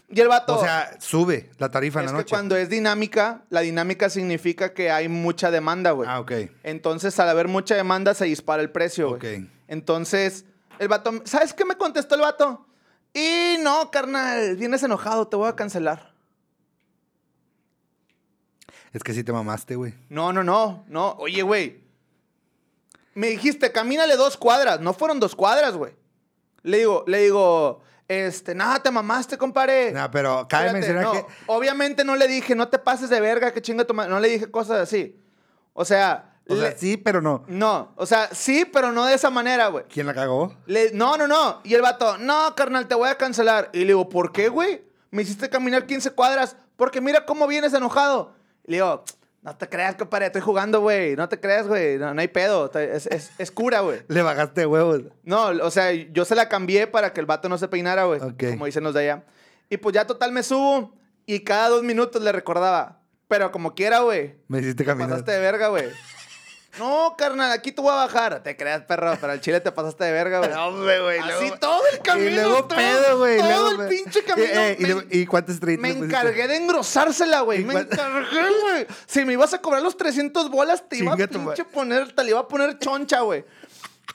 [0.09, 0.57] Y el vato...
[0.57, 2.31] O sea, sube la tarifa en es la que noche.
[2.31, 6.09] cuando es dinámica, la dinámica significa que hay mucha demanda, güey.
[6.11, 6.33] Ah, ok.
[6.63, 9.37] Entonces, al haber mucha demanda, se dispara el precio, güey.
[9.43, 9.49] Ok.
[9.69, 10.47] Entonces,
[10.79, 12.66] el vato, ¿sabes qué me contestó el vato?
[13.17, 16.13] Y no, carnal, vienes enojado, te voy a cancelar.
[18.93, 19.95] Es que sí te mamaste, güey.
[20.11, 21.13] No, no, no, no.
[21.13, 21.83] Oye, güey.
[23.15, 24.81] Me dijiste, camínale dos cuadras.
[24.81, 25.95] No fueron dos cuadras, güey.
[26.63, 29.93] Le digo, le digo, este, nada, te mamaste, compadre.
[29.93, 31.25] No, pero cabe mencionar no, que.
[31.47, 34.11] Obviamente no le dije, no te pases de verga, que chinga tu madre.
[34.11, 35.19] No le dije cosas así.
[35.73, 37.45] O sea, O sea, sí, pero no.
[37.49, 37.93] no.
[37.97, 39.85] O sea, sí, pero no de esa manera, güey.
[39.93, 40.55] ¿Quién la cagó?
[40.67, 41.61] Le- no, no, no.
[41.65, 43.69] Y el vato, no, carnal, te voy a cancelar.
[43.73, 44.85] Y le digo, ¿por qué, güey?
[45.11, 46.57] Me hiciste caminar 15 cuadras.
[46.77, 48.33] Porque mira cómo vienes enojado.
[48.65, 49.03] Y le digo,
[49.43, 51.17] no te creas, compadre, estoy jugando, güey.
[51.17, 51.99] No te creas, güey.
[51.99, 52.71] No, no hay pedo.
[52.75, 54.03] Es, es- es cura, güey.
[54.09, 55.01] Le bajaste huevos.
[55.25, 58.21] No, o sea, yo se la cambié para que el vato no se peinara, güey.
[58.21, 59.25] Como dicen los de allá.
[59.69, 60.95] Y pues ya total me subo
[61.27, 63.01] y cada dos minutos le recordaba.
[63.27, 64.37] Pero como quiera, güey.
[64.47, 65.09] Me hiciste Te caminar.
[65.11, 65.87] pasaste de verga, güey.
[66.79, 68.43] No, carnal, aquí te voy a bajar.
[68.43, 70.51] Te creas, perro, pero al chile te pasaste de verga, güey.
[70.51, 71.19] No, hombre, güey.
[71.19, 72.31] Así luego- todo el camino.
[72.31, 73.39] Y luego todo, pedo, güey.
[73.39, 74.49] Todo luego el pinche camino.
[74.49, 77.63] Eh, eh, y, me- ¿Y cuántas street Me encargué de engrosársela, güey.
[77.63, 78.87] ¿Y Me encargué, güey.
[79.07, 82.31] Si me ibas a cobrar los 300 bolas, te iba a pinche poner, te le
[82.31, 83.45] iba a poner choncha, güey.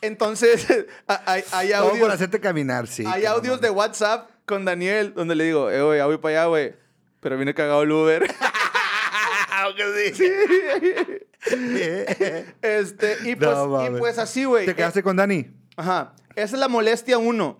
[0.02, 0.67] Entonces,
[1.08, 3.04] hay, hay Todo por audios, hacerte caminar, sí.
[3.08, 3.69] hay no audios de.
[3.69, 6.76] WhatsApp con Daniel donde le digo, eh, güey, ya voy para allá, güey.
[7.19, 8.36] Pero viene cagado el Uber.
[9.52, 11.28] Aunque sí.
[12.62, 14.66] este, y No pues, y pues así, güey.
[14.66, 15.48] ¿Te quedaste con Dani?
[15.76, 16.14] Ajá.
[16.36, 17.60] Esa es la molestia uno.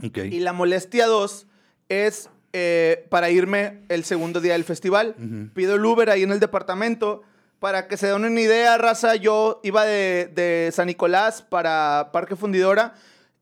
[0.00, 1.46] Y la molestia 2
[1.88, 5.14] es eh, para irme el segundo día del festival.
[5.54, 7.22] Pido el Uber ahí en el departamento.
[7.60, 12.34] Para que se den una idea, raza, yo iba de, de San Nicolás para Parque
[12.34, 12.94] Fundidora.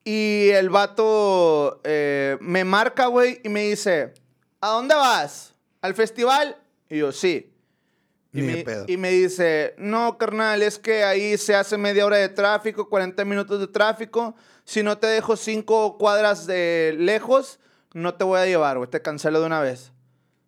[0.04, 4.12] Y el vato eh, me marca, güey, y me dice,
[4.60, 5.54] ¿a dónde vas?
[5.80, 6.56] ¿Al festival?
[6.88, 7.52] Y yo, sí.
[8.32, 8.84] Y Ni me, pedo.
[8.86, 13.24] y me dice, no, carnal, es que ahí se hace media hora de tráfico, 40
[13.24, 14.36] minutos de tráfico.
[14.64, 17.58] Si no te dejo cinco cuadras de lejos,
[17.92, 18.88] no te voy a llevar, güey.
[18.88, 19.92] Te cancelo de una vez.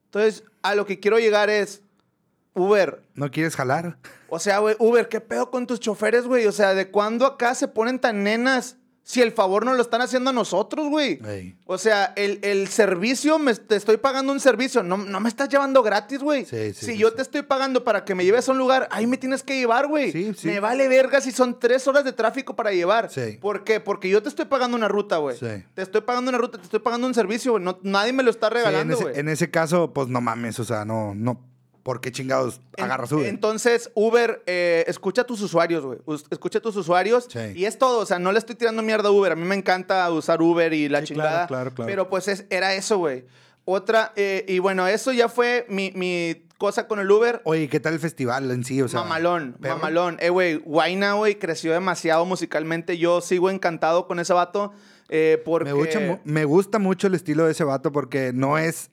[0.05, 1.83] Entonces, a lo que quiero llegar es,
[2.55, 3.03] Uber.
[3.15, 3.99] ¿No quieres jalar?
[4.29, 6.47] O sea, güey, Uber, ¿qué pedo con tus choferes, güey?
[6.47, 8.77] O sea, ¿de cuándo acá se ponen tan nenas?
[9.05, 11.19] Si el favor no lo están haciendo a nosotros, güey.
[11.27, 11.57] Ey.
[11.67, 15.49] O sea, el, el servicio, me, te estoy pagando un servicio, no, no me estás
[15.49, 16.45] llevando gratis, güey.
[16.45, 18.89] Sí, sí, si sí, yo te estoy pagando para que me lleves a un lugar,
[18.93, 20.13] ahí me tienes que llevar, güey.
[20.13, 20.47] Sí, sí.
[20.47, 23.11] Me vale verga si son tres horas de tráfico para llevar.
[23.41, 23.81] ¿Por qué?
[23.81, 25.37] Porque yo te estoy pagando una ruta, güey.
[25.37, 25.65] Sí.
[25.75, 27.65] Te estoy pagando una ruta, te estoy pagando un servicio, güey.
[27.65, 29.19] No, nadie me lo está en, regalando, güey.
[29.19, 31.52] en ese caso, pues no mames, o sea, no, no.
[31.83, 33.27] ¿Por qué chingados agarras Uber?
[33.27, 35.99] Entonces, Uber, eh, escucha a tus usuarios, güey.
[36.31, 37.27] Escucha a tus usuarios.
[37.31, 37.41] Sí.
[37.57, 37.99] Y es todo.
[38.01, 39.33] O sea, no le estoy tirando mierda a Uber.
[39.33, 41.47] A mí me encanta usar Uber y la Sí, chingada.
[41.47, 41.87] claro, claro, claro.
[41.89, 43.25] Pero pues es- era eso, güey.
[43.65, 47.41] Otra, eh, y bueno, eso ya fue mi, mi cosa con el Uber.
[47.45, 48.81] Oye, ¿qué tal el festival en sí?
[48.83, 49.77] O sea, mamalón, perro.
[49.77, 50.17] mamalón.
[50.21, 52.99] Eh, güey, Guayna, güey, creció demasiado musicalmente.
[52.99, 54.73] Yo sigo encantado con ese vato.
[55.15, 55.65] eh, porque...
[55.67, 58.91] Me gusta, me gusta mucho el estilo de ese vato porque no es,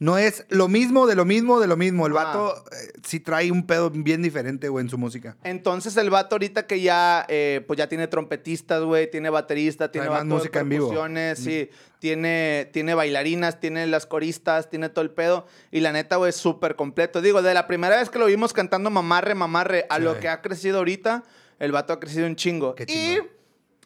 [0.00, 2.06] no es lo mismo de lo mismo de lo mismo.
[2.06, 2.24] El Ah.
[2.24, 5.36] vato eh, sí trae un pedo bien diferente, güey, en su música.
[5.44, 10.08] Entonces el vato ahorita que ya, eh, pues ya tiene trompetistas, güey, tiene baterista, tiene
[10.08, 10.92] vato de música en vivo.
[11.36, 15.46] sí, tiene, tiene bailarinas, tiene las coristas, tiene todo el pedo.
[15.70, 17.20] Y la neta, güey, es súper completo.
[17.20, 20.02] Digo, de la primera vez que lo vimos cantando mamarre, mamarre, a Sí.
[20.02, 21.24] lo que ha crecido ahorita,
[21.58, 22.74] el vato ha crecido un chingo.
[22.74, 23.28] Qué y chingón.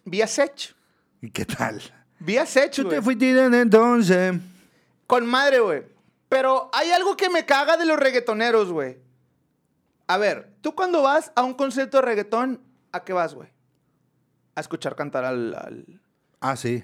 [0.05, 0.77] vía Sech.
[1.23, 1.83] ¿Y qué tal?
[2.21, 2.99] Vía Sech, Tú güey.
[2.99, 4.35] te fuiste entonces.
[5.09, 5.94] Con madre, güey.
[6.35, 8.99] Pero hay algo que me caga de los reggaetoneros, güey.
[10.09, 13.51] A ver, tú cuando vas a un concierto de reggaetón, ¿a qué vas, güey?
[14.57, 15.55] A escuchar cantar al...
[15.55, 16.01] al-
[16.41, 16.83] Ah, sí.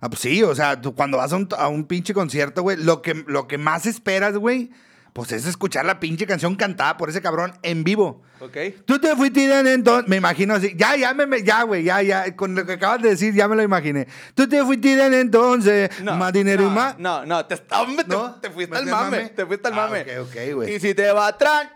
[0.00, 2.76] Ah, pues sí, o sea, tú cuando vas a un, a un pinche concierto, güey,
[2.76, 4.72] lo que, lo que más esperas, güey,
[5.14, 8.22] pues es escuchar la pinche canción cantada por ese cabrón en vivo.
[8.40, 8.56] ¿Ok?
[8.84, 10.08] Tú te fuiste entonces.
[10.08, 10.74] Me imagino así.
[10.76, 12.34] Ya, ya, me, ya, güey, ya, ya.
[12.34, 14.08] Con lo que acabas de decir, ya me lo imaginé.
[14.34, 15.88] Tú te fuiste entonces.
[16.02, 16.98] más dinero no, y más.
[16.98, 18.40] No, no, te, hombre, ¿No?
[18.40, 19.16] te, fuiste ¿Me al mame.
[19.18, 19.28] mame?
[19.30, 20.18] Te fuiste al Ah, mame.
[20.18, 20.74] ok, ok, güey.
[20.74, 21.68] Y si te va atrás...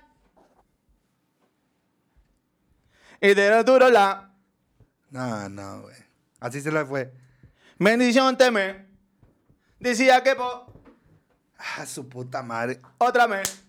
[3.21, 4.33] Y te duro la...
[5.11, 5.97] No, no, güey.
[6.41, 7.13] Así se la fue.
[7.79, 8.85] Bendición teme.
[9.79, 10.68] Decía que po...
[11.59, 12.81] Ah, su puta madre.
[12.99, 13.63] Otra vez.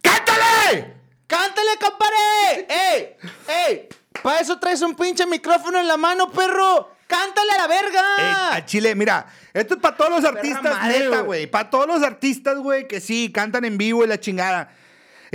[0.00, 0.94] ¡Cántale!
[1.26, 2.66] ¡Cántale, compadre!
[2.68, 3.16] ¡Ey!
[3.46, 3.88] ¡Ey!
[4.22, 6.90] Para eso traes un pinche micrófono en la mano, perro.
[7.06, 8.02] ¡Cántale a la verga!
[8.18, 11.46] Ey, a Chile, mira, esto es para todos los artistas, neta, güey.
[11.46, 14.70] Para todos los artistas, güey, que sí, cantan en vivo y la chingada.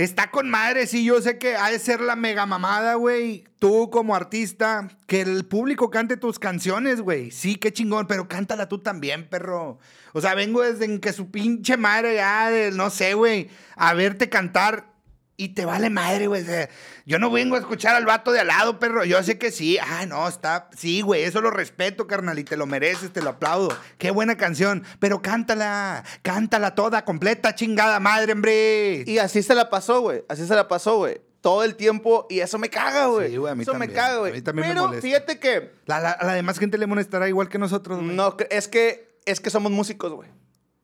[0.00, 3.44] Está con madre, sí, yo sé que ha de ser la mega mamada, güey.
[3.58, 7.30] Tú como artista, que el público cante tus canciones, güey.
[7.30, 9.78] Sí, qué chingón, pero cántala tú también, perro.
[10.14, 13.92] O sea, vengo desde en que su pinche madre ya, de, no sé, güey, a
[13.92, 14.89] verte cantar
[15.42, 16.44] y te vale madre, güey.
[17.06, 19.04] Yo no vengo a escuchar al vato de al lado, perro.
[19.04, 19.78] Yo sé que sí.
[19.78, 20.68] Ah, no, está.
[20.76, 23.76] Sí, güey, eso lo respeto, carnal, y te lo mereces, te lo aplaudo.
[23.98, 24.84] Qué buena canción.
[24.98, 29.04] Pero cántala, cántala toda, completa, chingada madre, hombre.
[29.06, 30.24] Y así se la pasó, güey.
[30.28, 31.20] Así se la pasó, güey.
[31.40, 32.26] Todo el tiempo.
[32.28, 33.30] Y eso me caga, güey.
[33.30, 33.90] Sí, güey, a mí eso también.
[33.90, 34.32] me caga, güey.
[34.32, 35.06] A mí también me Pero molesta.
[35.08, 35.72] fíjate que...
[35.86, 38.14] La, la- la demás gente le molestará igual que nosotros, güey.
[38.14, 39.18] No, es que...
[39.24, 40.28] Es que somos músicos, güey.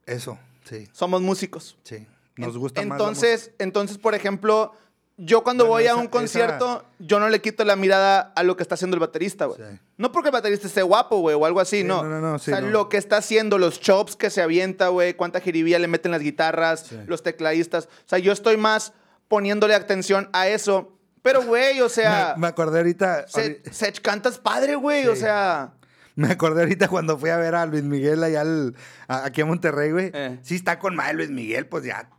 [0.05, 1.77] Eso, sí, Somos músicos.
[1.83, 2.07] sí.
[2.37, 2.99] Nos gusta más.
[2.99, 4.73] entonces, entonces, por ejemplo,
[5.19, 8.55] yo cuando Bueno, voy a un concierto, yo no le quito la mirada a lo
[8.55, 9.57] que está haciendo el baterista, güey.
[9.57, 9.79] Sí.
[9.97, 12.03] No porque el baterista esté guapo, güey, o algo así, Sí, no.
[12.03, 12.69] no, no, no, sí, o sea, no.
[12.69, 16.21] lo que está haciendo, los chops que se avienta, güey, cuánta jiribilla le meten las
[16.21, 17.85] guitarras, los tecladistas.
[17.85, 18.93] O sea, yo estoy más
[19.27, 20.93] poniéndole atención a eso.
[21.23, 23.27] Pero, güey, o sea, me, me acordé ahorita.
[23.27, 25.73] se, Sech cantas padre, güey, o sea...
[26.15, 28.73] Me acordé ahorita cuando fui a ver a Luis Miguel allá al-
[29.07, 30.09] a- aquí a Monterrey, güey.
[30.13, 30.39] Eh.
[30.41, 32.09] Sí está con madre Luis Miguel, pues ya.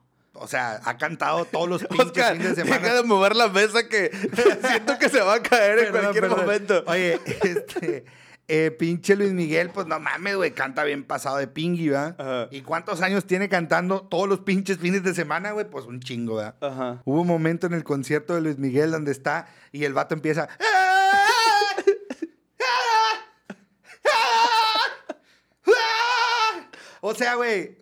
[0.41, 2.95] O sea, ha cantado todos los pinches Oscar, fines de deja semana.
[2.95, 4.11] de mover la mesa que
[4.69, 6.41] siento que se va a caer en Perdón, cualquier perdón.
[6.41, 6.85] momento.
[6.87, 8.05] Oye, este.
[8.49, 12.17] eh, pinche Luis Miguel, pues no mames, güey, canta bien pasado de pingui, ¿verdad?
[12.19, 12.49] Ajá.
[12.51, 15.69] ¿Y cuántos años tiene cantando todos los pinches fines de semana, güey?
[15.69, 16.55] Pues un chingo, ¿verdad?
[16.61, 17.03] Ajá.
[17.05, 20.49] Hubo un momento en el concierto de Luis Miguel donde está y el vato empieza.
[20.61, 20.85] "Ah,
[27.01, 27.77] O sea, güey.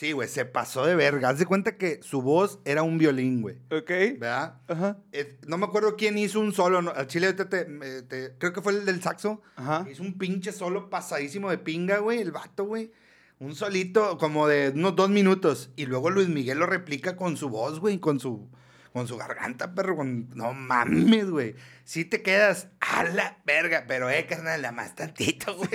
[0.00, 1.28] Sí, güey, se pasó de verga.
[1.28, 3.56] Haz de cuenta que su voz era un violín, güey.
[3.70, 3.90] Ok.
[4.18, 4.54] ¿Verdad?
[4.66, 4.96] Ajá.
[5.12, 6.80] Eh, no me acuerdo quién hizo un solo.
[6.80, 9.42] no, Al chile, ahorita te- me- te- creo que fue el del saxo.
[9.56, 9.86] Ajá.
[9.92, 12.92] Hizo un pinche solo pasadísimo de pinga, güey, el vato, güey.
[13.40, 15.68] Un solito como de unos dos minutos.
[15.76, 18.48] Y luego Luis Miguel lo replica con su voz, güey, con su,
[18.92, 19.96] con su garganta, perro.
[19.96, 20.28] Con...
[20.34, 21.54] No mames, güey.
[21.84, 23.84] Sí te quedas a la verga.
[23.88, 25.70] Pero, eh, carnal, la más tantito, güey.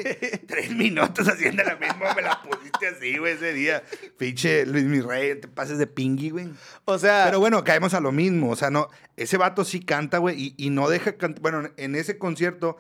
[0.48, 3.84] Tres minutos haciendo la misma, me la pusiste así, güey, ese día.
[4.18, 6.50] Pinche Luis Mi Rey, te pases de pingui, güey.
[6.86, 8.50] O sea, Pero bueno, caemos a lo mismo.
[8.52, 11.42] O sea, no, ese vato sí canta, güey, y, y no deja cantar.
[11.42, 12.78] Bueno, en ese concierto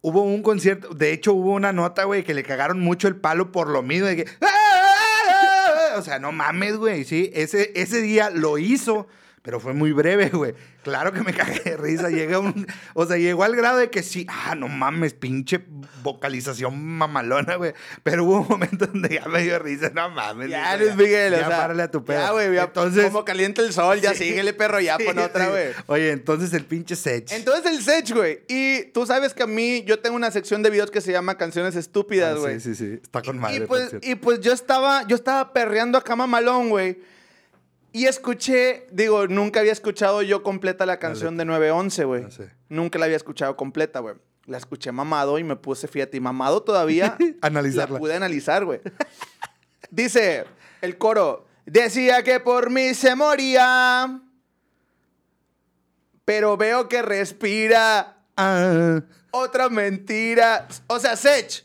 [0.00, 3.50] hubo un concierto, de hecho hubo una nota, güey, que le cagaron mucho el palo
[3.50, 4.26] por lo mismo, de que...
[4.40, 7.30] "Ah, O sea, no mames, güey, sí.
[7.34, 9.08] Ese, ese día lo hizo,
[9.48, 10.52] pero fue muy breve, güey.
[10.82, 12.10] Claro que me cagué de risa.
[12.10, 12.66] Llega un...
[12.92, 15.64] O sea, llegó al grado de que sí, ah, no mames, pinche
[16.02, 17.72] vocalización mamalona, güey.
[18.02, 20.50] Pero hubo un momento donde ya me dio risa, no mames.
[20.50, 21.56] ya, Luis Miguel, ya o sea.
[21.60, 22.18] párale a tu pedo.
[22.20, 23.04] Ya, güey, Entonces...
[23.06, 24.24] como calienta el sol, ya Sí.
[24.28, 25.50] síguele, perro, ya Sí, pon otra, sí.
[25.50, 25.66] güey.
[25.86, 27.32] Oye, entonces el pinche Sech.
[27.32, 28.40] Entonces el Sech, güey.
[28.48, 31.38] Y tú sabes que a mí, yo tengo una sección de videos que se llama
[31.38, 32.60] Canciones Estúpidas, Ah, güey.
[32.60, 33.00] sí, sí, sí.
[33.02, 33.56] Está con madre.
[33.56, 36.98] y, pues, y pues yo estaba, yo estaba perreando acá mamalón, güey.
[37.92, 42.30] Y escuché, digo, nunca había escuchado yo completa la canción de 911, güey.
[42.30, 42.50] Sé.
[42.68, 44.16] Nunca la había escuchado completa, güey.
[44.44, 47.16] La escuché mamado y me puse, fíjate, y mamado todavía.
[47.42, 47.94] Analizarla.
[47.94, 48.80] La pude analizar, güey.
[49.90, 50.44] Dice
[50.80, 54.20] el coro, decía que por mí se moría,
[56.24, 58.18] pero veo que respira.
[58.36, 60.68] Ah, Otra mentira.
[60.86, 61.64] O sea, Sech,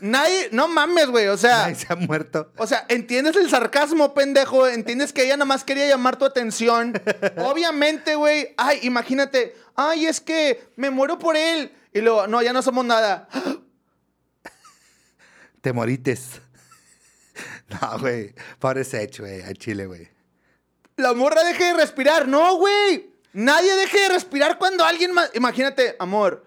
[0.00, 1.64] nadie, no mames, güey, o sea...
[1.64, 2.52] ay, se ha muerto.
[2.56, 4.66] O sea, ¿entiendes el sarcasmo, pendejo?
[4.66, 7.00] ¿Entiendes que ella nada más quería llamar tu atención?
[7.38, 8.54] Obviamente, güey.
[8.56, 9.54] Ay, imagínate.
[9.74, 11.72] Ay, es que me muero por él.
[11.92, 13.28] Y luego, no, ya no somos nada.
[15.60, 16.40] Te morites.
[17.68, 18.32] No, güey.
[18.60, 19.42] Pobre Sech, güey.
[19.42, 20.08] A Chile, güey.
[20.96, 22.28] La morra deje de respirar.
[22.28, 23.10] No, güey.
[23.32, 25.32] Nadie deje de respirar cuando alguien más...
[25.34, 26.46] Imagínate, amor.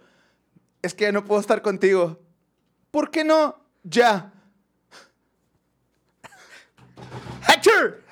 [0.82, 2.22] Es que ya no puedo estar contigo.
[2.92, 3.64] ¿Por qué no?
[3.84, 4.34] Ya.
[7.44, 8.04] ¡Hatcher!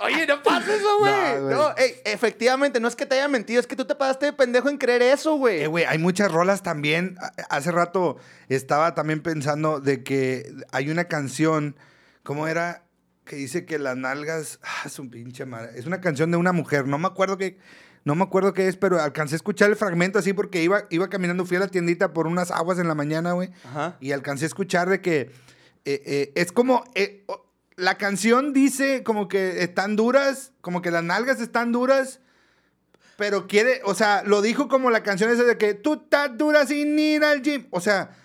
[0.00, 1.40] Oye, no pasa eso, güey.
[1.40, 1.50] No.
[1.50, 4.32] No, ey, efectivamente, no es que te haya mentido, es que tú te pasaste de
[4.32, 5.62] pendejo en creer eso, güey.
[5.62, 7.16] Eh, güey, hay muchas rolas también.
[7.50, 8.16] Hace rato
[8.48, 11.76] estaba también pensando de que hay una canción,
[12.22, 12.84] ¿cómo era?
[13.24, 15.78] Que dice que las nalgas, ah, es un pinche madre.
[15.78, 17.58] Es una canción de una mujer, no me acuerdo qué,
[18.08, 21.10] no me acuerdo qué es, pero alcancé a escuchar el fragmento así porque iba, iba
[21.10, 23.50] caminando, fui a la tiendita por unas aguas en la mañana, güey.
[24.00, 25.30] Y alcancé a escuchar de que
[25.84, 27.26] eh, eh, es como, eh,
[27.76, 32.20] la canción dice como que están duras, como que las nalgas están duras,
[33.18, 36.64] pero quiere, o sea, lo dijo como la canción esa de que tú estás dura
[36.66, 37.66] sin ir al gym.
[37.72, 38.16] O sea,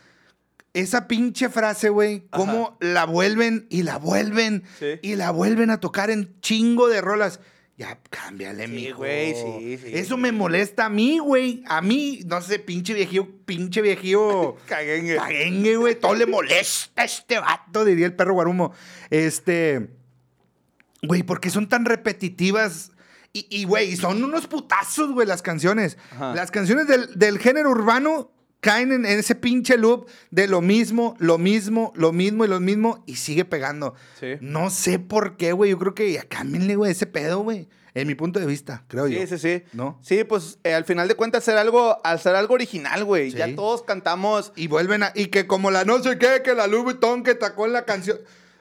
[0.73, 4.99] esa pinche frase, güey, cómo la vuelven y la vuelven Sí.
[5.01, 7.41] y la vuelven a tocar en chingo de rolas.
[7.75, 8.97] Ya, cámbiale, Sí, mijo.
[8.99, 9.91] güey, sí, sí.
[9.93, 11.63] Eso me molesta a mí, güey.
[11.67, 14.57] A mí, no sé, pinche viejillo, pinche viejillo.
[14.67, 15.15] Caguengue.
[15.15, 15.95] Caguengue, güey.
[15.99, 18.73] Todo le molesta a este vato, diría el perro guarumo.
[19.09, 19.89] Este.
[21.01, 22.91] Güey, ¿por qué son tan repetitivas?
[23.33, 25.97] Y, y, güey, son unos putazos, güey, las canciones.
[26.11, 26.35] Ajá.
[26.35, 28.31] Las canciones del, del género urbano
[28.63, 32.59] caen en, en ese pinche loop de lo mismo, lo mismo, lo mismo y lo
[32.59, 33.93] mismo y sigue pegando.
[34.19, 34.37] Sí.
[34.39, 35.71] No sé por qué, güey.
[35.71, 37.67] Yo creo que ya cámbienle, güey, ese pedo, güey.
[37.93, 39.19] En mi punto de vista, creo yo.
[39.19, 39.63] Sí, sí, sí.
[39.73, 39.99] ¿No?
[40.01, 43.29] Sí, pues eh, al final de cuentas hacer algo, hacer algo original, güey.
[43.29, 43.37] Sí.
[43.37, 44.51] Ya todos cantamos.
[44.55, 45.11] Y vuelven a.
[45.13, 47.85] Y que como la no sé qué, que la Louis Vuitton que tacó en la
[47.85, 48.17] canción.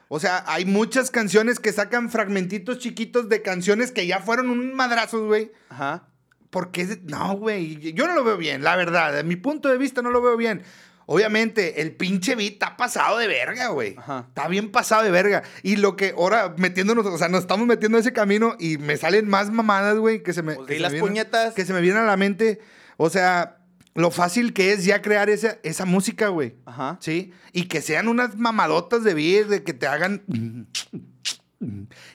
[0.09, 4.75] O sea, hay muchas canciones que sacan fragmentitos chiquitos de canciones que ya fueron un
[4.75, 5.51] madrazo, güey.
[5.69, 6.09] Ajá.
[6.53, 9.11] Porque, no, güey, yo no lo veo bien, la verdad.
[9.11, 10.61] De mi punto de vista no lo veo bien.
[11.07, 13.95] Obviamente, el pinche beat está pasado de verga, güey.
[13.97, 14.25] Ajá.
[14.29, 15.41] Está bien pasado de verga.
[15.63, 18.95] Y lo que ahora metiéndonos, o sea, nos estamos metiendo en ese camino y me
[18.97, 20.53] salen más mamadas, güey, que se me.
[20.53, 21.53] Pues que se las me vienen- puñetas.
[21.55, 22.59] Que se me vienen a la mente.
[22.97, 23.57] O sea,
[23.95, 26.53] lo fácil que es ya crear esa, esa música, güey.
[26.67, 26.97] Ajá.
[27.01, 27.33] ¿Sí?
[27.51, 30.21] Y que sean unas mamadotas de beat, de que te hagan.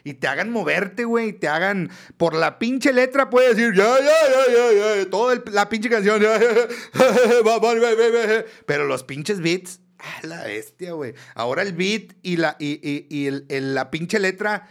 [0.05, 1.29] Y te hagan moverte, güey.
[1.29, 1.91] y Te hagan.
[2.17, 3.75] Por la pinche letra puedes decir.
[3.75, 5.11] Ya, ya, ya, ya, ya.
[5.11, 6.21] Toda el- la pinche canción.
[6.23, 6.51] ya, ya,
[8.27, 8.45] ya.
[8.67, 9.81] Pero los pinches beats.
[9.99, 11.15] ah, la bestia, güey.
[11.35, 14.69] Ahora el beat y, la, y, y- y el- el- la pinche letra.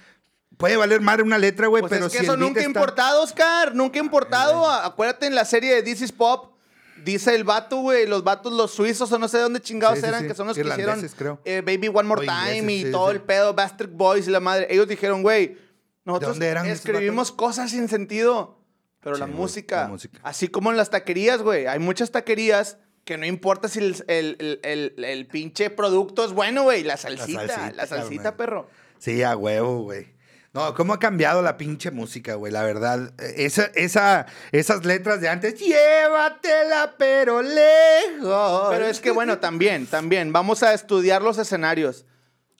[0.57, 2.79] Puede valer madre una letra, güey, Pues pero es que si eso nunca ha está-
[2.79, 3.75] importado, Oscar.
[3.75, 4.67] Nunca ha importado.
[4.71, 6.56] Acuérdate en la serie de This is Pop.
[7.03, 10.01] Dice el vato, güey, los vatos, los suizos o no sé de dónde chingados Sí,
[10.03, 10.27] sí, eran, sí.
[10.27, 13.11] que son los que hicieron Irlandeses, eh, Baby One More O Time ingleses, y todo
[13.11, 14.67] el pedo, Bastard Boys y la madre.
[14.69, 15.57] Ellos dijeron, güey,
[16.05, 18.59] nosotros escribimos cosas sin sentido,
[19.01, 20.19] pero la, música, la música.
[20.23, 24.59] así como en las taquerías, güey, hay muchas taquerías que no importa si el, el,
[24.63, 28.35] el, el- pinche producto es bueno, güey, la salsita, la salsita, salsita, carnal.
[28.35, 28.69] perro.
[28.99, 30.16] Sí, a huevo, güey.
[30.57, 32.51] No, ¿cómo ha cambiado la pinche música, güey?
[32.51, 33.13] La verdad.
[33.19, 38.67] Esa, esa, esas letras de antes, llévatela, pero lejos.
[38.71, 42.05] Pero es que bueno, también, también, vamos a estudiar los escenarios.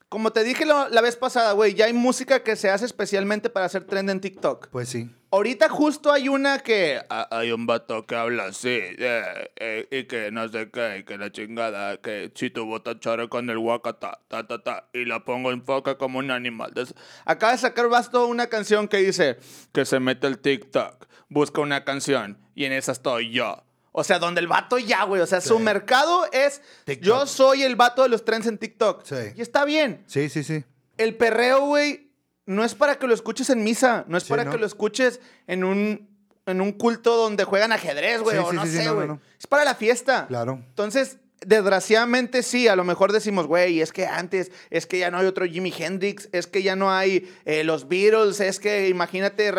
[0.09, 3.49] Como te dije lo- la vez pasada, güey, ya hay música que se hace especialmente
[3.49, 4.67] para hacer trend en TikTok.
[4.67, 5.09] Pues sí.
[5.29, 7.01] Ahorita justo hay una que...
[7.09, 11.03] ah, hay un vato que habla así, eh, eh, y que no sé qué, y
[11.03, 15.03] que la chingada, que si tu bota chore con el wakata, ta, ta, ta, y
[15.05, 16.73] la pongo en foca como un animal.
[16.73, 16.93] Des-
[17.25, 19.37] Acaba de sacar Basto una canción que dice
[19.73, 23.63] que se mete el TikTok, busca una canción, y en esa estoy yo.
[23.91, 25.21] O sea, donde el vato ya, güey.
[25.21, 26.61] O sea, su mercado es...
[26.85, 27.03] TikTok.
[27.05, 29.03] Yo soy el vato de los trends en TikTok.
[29.03, 29.15] Sí.
[29.35, 30.03] Y está bien.
[30.05, 30.63] Sí, sí, sí.
[30.99, 32.06] El perreo, güey,
[32.47, 34.51] no es para que lo escuches en misa, no es Sí, para ¿no?
[34.51, 36.09] que lo escuches en un,
[36.47, 39.07] en un culto donde juegan ajedrez, güey, Sí, o sí, no sé, no, güey.
[39.07, 39.21] no.
[39.39, 40.25] Es para la fiesta.
[40.27, 40.53] Claro.
[40.69, 45.17] Entonces, desgraciadamente sí, a lo mejor decimos, güey, es que antes, es que ya no
[45.19, 49.51] hay otro Jimi Hendrix, es que ya no hay eh, los Beatles, es que imagínate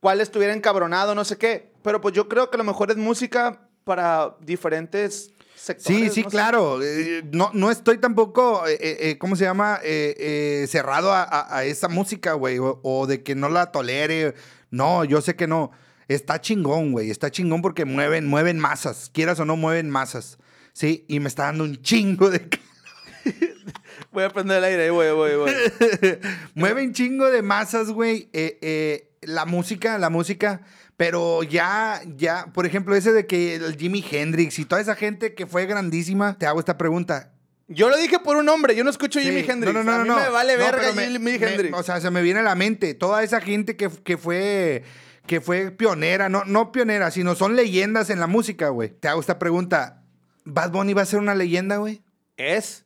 [0.00, 1.70] cuál estuviera encabronado, no sé qué.
[1.82, 5.30] Pero pues yo creo que a lo mejor es música para diferentes
[5.62, 5.98] sectores.
[6.00, 6.82] Sí, sí, no claro.
[6.82, 9.78] Eh, no, no estoy tampoco, eh, eh, eh, ¿cómo se llama?
[9.82, 12.58] Eh, cerrado a, a- a esa música, güey.
[12.58, 14.34] O, o de que no la tolere.
[14.70, 15.70] No, yo sé que no.
[16.08, 17.10] Está chingón, güey.
[17.10, 19.10] Está chingón porque mueven, mueven masas.
[19.14, 20.38] Quieras o no, mueven masas.
[20.72, 22.48] Sí, y me está dando un chingo de...
[24.12, 25.54] Voy a prender el aire, güey, güey, güey.
[26.54, 28.28] Mueven chingo de masas, güey.
[29.22, 30.62] la música, la música.
[31.04, 35.34] Pero ya, ya, por ejemplo, ese de que el Jimi Hendrix y toda esa gente
[35.34, 37.32] que fue grandísima, te hago esta pregunta.
[37.66, 39.24] Yo lo dije por un hombre, yo no escucho Sí.
[39.26, 39.74] Jimi Hendrix.
[39.74, 40.16] No, no, no, a mí no.
[40.16, 41.74] me vale No, verga me- Jimi me- Hendrix.
[41.76, 44.84] O sea, se me viene a la mente toda esa gente que, que fue
[45.26, 48.90] que fue pionera, no, no pionera, sino son leyendas en la música, güey.
[48.90, 50.02] Te hago esta pregunta.
[50.44, 52.02] ¿Bad Bunny va a ser una leyenda, güey?
[52.36, 52.84] es.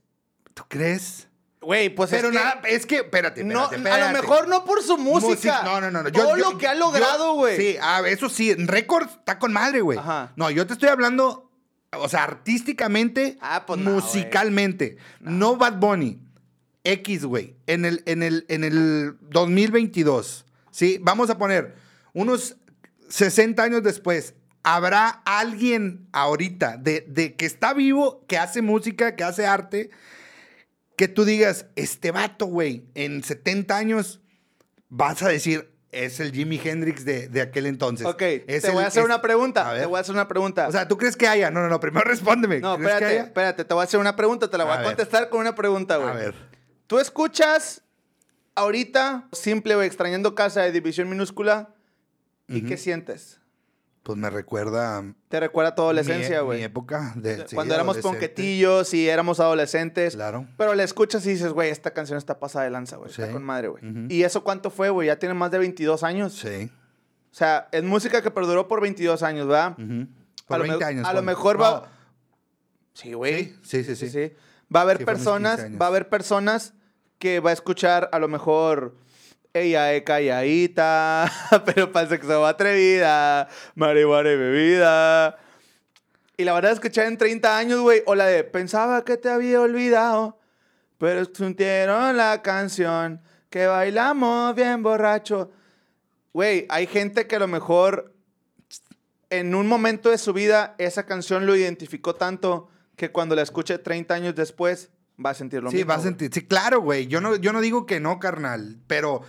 [0.55, 1.29] ¿Tú crees?
[1.67, 4.65] Güey, pues Pero es que nada, es que, espérate, no, espérate, a lo mejor no
[4.65, 5.29] por su música.
[5.31, 6.05] Música- No, no, no.
[6.05, 6.13] no.
[6.13, 7.57] Todo lo que ha logrado, yo- güey.
[7.57, 8.53] Sí, ah, eso sí.
[8.53, 9.99] En récord está con madre, güey.
[9.99, 10.33] Ajá.
[10.37, 11.51] No, yo te estoy hablando,
[11.91, 14.97] o sea, artísticamente, Ah, pues no, musicalmente.
[15.19, 15.57] No.
[15.57, 16.21] Bad Bunny.
[16.85, 17.57] X, güey.
[17.67, 20.45] En el, en, el, en el 2022.
[20.71, 21.75] Sí, vamos a poner
[22.13, 22.55] unos
[23.09, 24.35] 60 años después.
[24.63, 29.91] ¿Habrá alguien ahorita de, de que está vivo, que hace música, que hace arte,
[30.97, 34.21] que tú digas, este vato, güey, en 70 años
[34.89, 38.07] vas a decir, es el Jimi Hendrix de, de aquel entonces.
[38.07, 39.75] Ok, Es te el- voy a hacer es- una pregunta.
[39.79, 40.69] Te voy a hacer una pregunta.
[40.69, 41.51] O sea, ¿tú crees que haya?
[41.51, 42.61] No, no, no, primero respóndeme.
[42.61, 44.77] no, ¿Crees que espérate, espérate, te voy a hacer una pregunta, te la voy A
[44.77, 44.87] a, ver.
[44.89, 46.09] contestar con una pregunta, güey.
[46.11, 46.35] A ver.
[46.87, 47.83] Tú escuchas
[48.55, 51.75] ahorita, simple, güey, extrañando casa de división minúscula,
[52.49, 53.41] ¿y qué sientes?
[54.07, 56.59] Pues me recuerda Te recuerda a tu adolescencia, mi, güey.
[56.59, 60.15] mi época de sí, Cuando éramos ponquetillos y éramos adolescentes.
[60.15, 60.47] Claro.
[60.57, 63.11] Pero la escuchas y dices, güey, esta canción está pasada de lanza, güey.
[63.13, 63.21] Sí.
[63.21, 63.83] Está con madre, güey.
[64.09, 65.09] ¿Y eso cuánto fue, güey?
[65.09, 66.35] Ya tiene más de 22 años.
[66.35, 66.71] Sí.
[67.33, 69.73] O sea, es música que perduró por 22 años, ¿verdad?
[69.73, 70.07] Ujú.
[70.45, 71.07] A Por lo 20 me- años.
[71.09, 71.89] a lo mejor No, va-
[72.95, 73.55] Sí, güey.
[73.63, 74.09] Sí, sí, sí.
[74.09, 74.33] sí.
[74.75, 75.81] Va a haber personas, 15 años.
[75.83, 76.75] va a haber personas
[77.19, 78.95] que va a escuchar a lo mejor
[79.61, 81.31] ella es calladita,
[81.65, 85.39] pero para el sexo va atrevida, marihuana y bebida.
[86.37, 88.03] Y la van a escuchar en 30 años, güey.
[88.07, 90.39] O la de pensaba que te había olvidado,
[90.99, 95.51] pero escucharon la canción que bailamos bien borracho.
[96.33, 98.13] Güey, hay gente que a lo mejor
[99.31, 103.79] en un momento de su vida esa canción lo identificó tanto que cuando la escuche
[103.79, 104.91] 30 años después
[105.25, 105.89] va a sentir lo Sí, mismo.
[105.89, 106.09] va a güey.
[106.09, 106.31] sentir.
[106.33, 107.07] Sí, claro, güey.
[107.07, 108.79] Yo no, yo no digo que no, carnal.
[108.87, 109.23] Pero,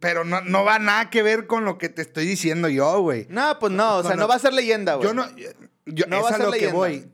[0.00, 3.26] pero no, no va nada que ver con lo que te estoy diciendo yo, güey.
[3.30, 5.08] No, pues no, o sea, No, va a ser leyenda, güey.
[5.08, 5.26] Yo no.
[5.86, 6.76] Yo, No es va a ser lo que leyenda.
[6.76, 7.10] voy.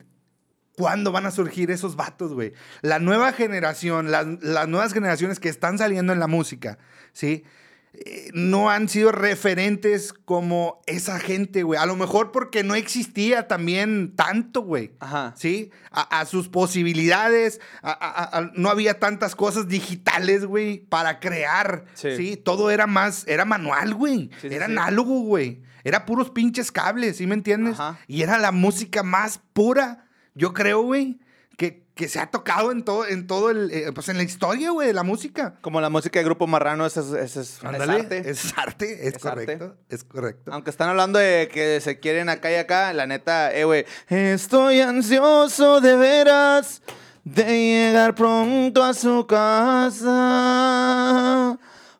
[0.77, 2.53] ¿Cuándo van a surgir esos vatos, güey?
[2.81, 6.77] La nueva generación, las, las nuevas generaciones que están saliendo en la música,
[7.11, 7.43] ¿sí?
[7.93, 11.79] Eh, no han sido referentes como esa gente, güey.
[11.79, 14.91] A lo mejor porque no existía también tanto, güey.
[14.99, 15.33] Ajá.
[15.35, 15.71] ¿Sí?
[15.91, 17.59] A, a sus posibilidades.
[17.81, 21.85] a- a- a- no había tantas cosas digitales, güey, para crear.
[21.95, 22.15] Sí.
[22.15, 22.37] Sí.
[22.37, 24.29] Todo era más, era manual, güey.
[24.41, 25.63] Sí, sí, era análogo, güey.
[25.83, 27.79] Era puros pinches cables, ¿sí me entiendes?
[27.79, 27.99] Ajá.
[28.07, 30.05] Y era la música más pura,
[30.35, 31.19] yo creo, güey,
[31.57, 34.71] que, que se ha tocado en todo, en todo el, eh, pues en la historia,
[34.71, 35.55] güey, de la música.
[35.59, 38.23] Como la música de Grupo Marrano, ese es, es, arte.
[38.29, 39.45] Es arte, es, Es arte.
[39.45, 40.49] correcto, es correcto.
[40.53, 43.85] Aunque están hablando de que se quieren acá y acá, la neta, eh, güey.
[44.07, 46.81] Estoy ansioso de veras
[47.25, 50.07] de llegar pronto a su casa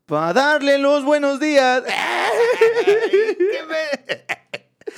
[0.06, 1.84] para darle los buenos días
[2.86, 4.40] ¿Qué me-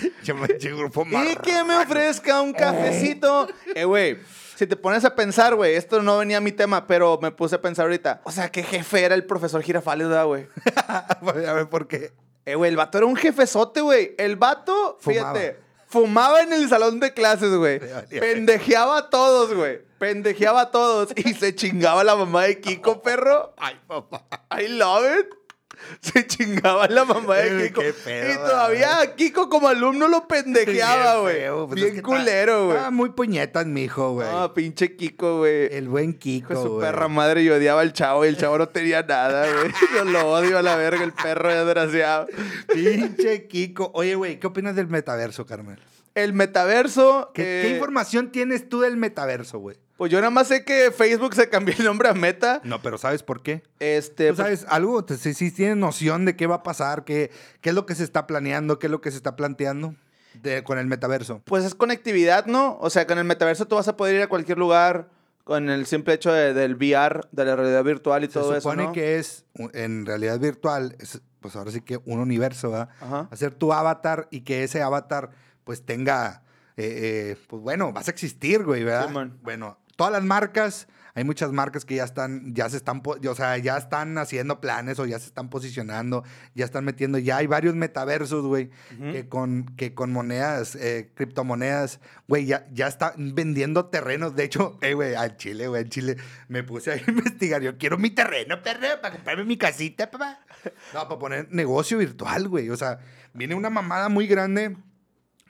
[0.24, 3.48] Yo me grupo y que me ofrezca un cafecito.
[3.76, 4.18] Eh, güey.
[4.62, 7.56] Si te pones a pensar, güey, esto no venía a mi tema, pero me puse
[7.56, 8.22] a pensar ahorita.
[8.26, 10.46] O sea, qué jefe era el profesor Girafales, ¿verdad, güey.
[10.88, 12.14] a ver por qué.
[12.46, 14.14] Eh, güey, el vato era un jefezote, güey.
[14.20, 15.34] El vato, Fumaba.
[15.34, 17.82] fíjate, fumaba en el salón de clases, güey.
[18.20, 19.82] Pendejeaba a todos, güey.
[19.98, 21.10] Pendejeaba a todos.
[21.16, 23.56] Y se chingaba la mamá de Kiko, perro.
[23.58, 24.28] Ay, papá.
[24.56, 25.41] I love it.
[26.02, 27.82] Se chingaba la mamá de Kiko.
[27.82, 31.48] qué pedo, y todavía a Kiko como alumno lo pendejeaba, güey.
[31.68, 32.78] pues Bien es que culero, güey.
[32.78, 34.28] Estaba muy puñetas, mijo, güey.
[34.32, 35.74] No, pinche Kiko, güey.
[35.74, 39.04] el buen Kiko, su perra madre, yo odiaba al chavo y el chavo no tenía
[39.04, 39.72] nada, güey.
[39.96, 42.28] Yo lo odio a la verga, el perro desgraciado.
[42.74, 43.92] Pinche Kiko.
[43.94, 45.80] Oye, güey, ¿qué opinas del metaverso, Carmel?
[46.16, 47.32] El metaverso.
[47.34, 49.78] ¿Qué, eh, qué información tienes tú del metaverso, güey?
[50.02, 52.60] Pues yo nada más sé que Facebook se cambió el nombre a Meta.
[52.64, 53.62] No, pero ¿sabes por qué?
[53.80, 55.06] Este, ¿Tú pues, sabes algo?
[55.06, 57.30] ¿Te- Si si tienes noción de qué va a pasar, qué,
[57.62, 59.94] qué es lo que se está planeando, qué es lo que se está planteando
[60.42, 61.44] de- con el metaverso?
[61.46, 62.80] pues es conectividad, ¿no?
[62.82, 65.08] O sea, con el metaverso tú vas a poder ir a cualquier lugar
[65.44, 68.62] con el simple hecho de- del VR, de la realidad virtual y Se todo eso,
[68.62, 68.94] supone ¿no?
[68.94, 72.90] que es, en realidad virtual, es, pues ahora sí que un universo, ¿verdad?
[73.02, 73.28] Ajá.
[73.30, 75.30] Hacer tu avatar y que ese avatar
[75.64, 76.42] pues tenga,
[76.76, 79.06] eh, eh, pues bueno, vas a existir, güey, ¿verdad?
[79.06, 79.38] Simón.
[79.44, 83.56] bueno, todas las marcas, hay muchas marcas que ya están, ya se están, o sea,
[83.60, 86.24] ya están haciendo planes o ya se están posicionando,
[86.56, 88.72] ya están metiendo, ya hay varios metaversos, güey,
[89.12, 94.36] que, con, que con monedas, eh, criptomonedas, güey, ya, ya están vendiendo terrenos.
[94.36, 97.62] De hecho, eh, güey, al Chile, güey, al Chile, me puse a investigar.
[97.62, 100.40] Yo quiero mi terreno, perro, para comprarme mi casita, papá.
[100.96, 102.72] No, para poner negocio virtual, güey.
[102.72, 102.98] O sea,
[103.36, 104.76] viene una mamada muy grande.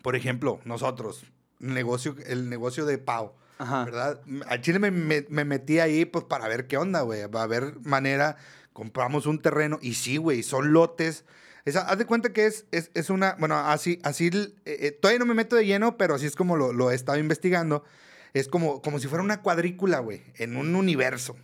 [0.01, 1.23] Por ejemplo, nosotros,
[1.59, 3.39] negocio, el negocio de Pau.
[3.61, 3.85] Ajá.
[3.85, 4.21] ¿Verdad?
[4.47, 7.25] Al Chile me, me- me metí ahí pues para ver qué onda, güey.
[7.27, 8.37] Va a ver manera,
[8.73, 11.25] compramos un terreno y sí, güey, son lotes.
[11.63, 15.19] Esa, haz de cuenta que es, es, es una, bueno, así, así, eh, eh, todavía
[15.19, 17.83] no me meto de lleno, pero así es como lo, lo he estado investigando.
[18.33, 21.35] Es como, como si fuera una cuadrícula, güey, en un universo.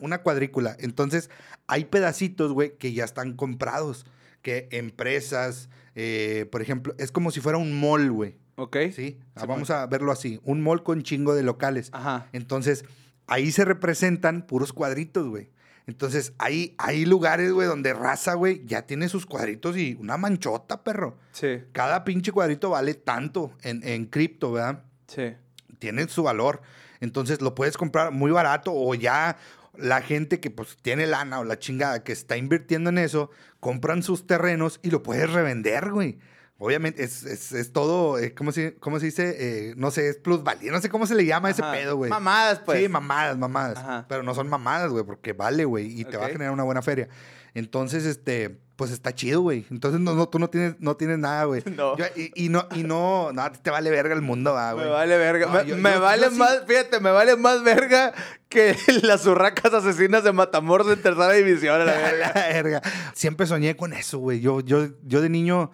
[0.00, 0.74] Una cuadrícula.
[0.80, 1.30] Entonces,
[1.68, 4.06] hay pedacitos, güey, que ya están comprados,
[4.42, 8.39] que empresas, eh, por ejemplo, es como si fuera un mall, güey.
[8.62, 8.76] Ok.
[8.94, 9.18] ¿sí?
[9.34, 10.40] Ah, Vamos a verlo así.
[10.44, 11.90] Un mall con chingo de locales.
[11.92, 12.28] Ajá.
[12.32, 12.84] Entonces,
[13.26, 15.50] ahí se representan puros cuadritos, güey.
[15.86, 20.84] Entonces, ahí hay lugares, güey, donde raza, güey, ya tiene sus cuadritos y una manchota,
[20.84, 21.16] perro.
[21.32, 24.84] Sí, Cada pinche cuadrito vale tanto en, en cripto, ¿verdad?
[25.08, 25.34] sí.
[25.78, 26.60] Tiene su valor.
[27.00, 29.38] Entonces, lo puedes comprar muy barato o ya
[29.74, 33.30] la gente que pues tiene lana o la chingada que está invirtiendo en eso,
[33.60, 36.18] compran sus terrenos y lo puedes revender, güey.
[36.62, 39.34] Obviamente, es, es, es todo, eh, ¿cómo, se, ¿cómo se dice?
[39.70, 40.70] Eh, no sé, es plusvalía.
[40.70, 42.10] No sé cómo se le llama ese pedo, güey.
[42.10, 42.80] Mamadas, pues.
[42.82, 43.78] Sí, mamadas, mamadas.
[43.78, 44.04] Ajá.
[44.10, 46.82] Pero no son mamadas, güey, porque vale, güey, y te va a generar una buena
[46.82, 47.08] feria.
[47.54, 49.64] Entonces, este, pues está chido, güey.
[49.70, 51.62] Entonces, no, no, tú no tienes, no tienes nada, güey.
[51.76, 51.96] No.
[51.96, 54.84] Yo- y, y no, y no, no, te vale verga el mundo, va, güey.
[54.84, 55.46] Me vale verga.
[55.46, 58.12] No, me yo- me yo- vale sí- más, fíjate, me vale más verga
[58.50, 62.32] que las urracas asesinas de Matamoros en tercera división, a la A verga.
[62.34, 62.82] la verga.
[63.14, 64.40] Siempre soñé con eso, güey.
[64.40, 65.72] Yo, yo, yo de niño,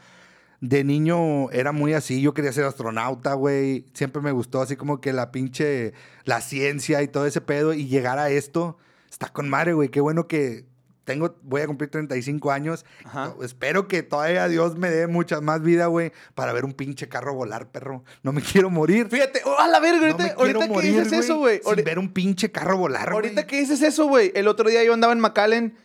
[0.61, 2.21] de niño era muy así.
[2.21, 3.87] Yo quería ser astronauta, güey.
[3.93, 5.93] Siempre me gustó así como que la pinche,
[6.25, 7.75] la ciencia y todo ese pedo.
[7.75, 8.79] Y llegar a esto,
[9.11, 9.89] está con madre, güey.
[9.89, 10.65] Qué bueno que
[11.07, 12.85] tengo, voy a cumplir 35 años.
[13.05, 13.35] Ajá.
[13.41, 17.33] Espero que todavía Dios me dé mucha más vida, güey, para ver un pinche carro
[17.33, 18.03] volar, perro.
[18.23, 19.09] No me quiero morir.
[19.09, 21.61] Fíjate, oh, a la verga, No ahorita, me ahorita quiero que dices eso, güey.
[21.65, 23.15] Sin ver un pinche carro volar, güey.
[23.15, 24.33] Ahorita que dices eso, güey.
[24.35, 25.77] El otro día yo andaba en McAllen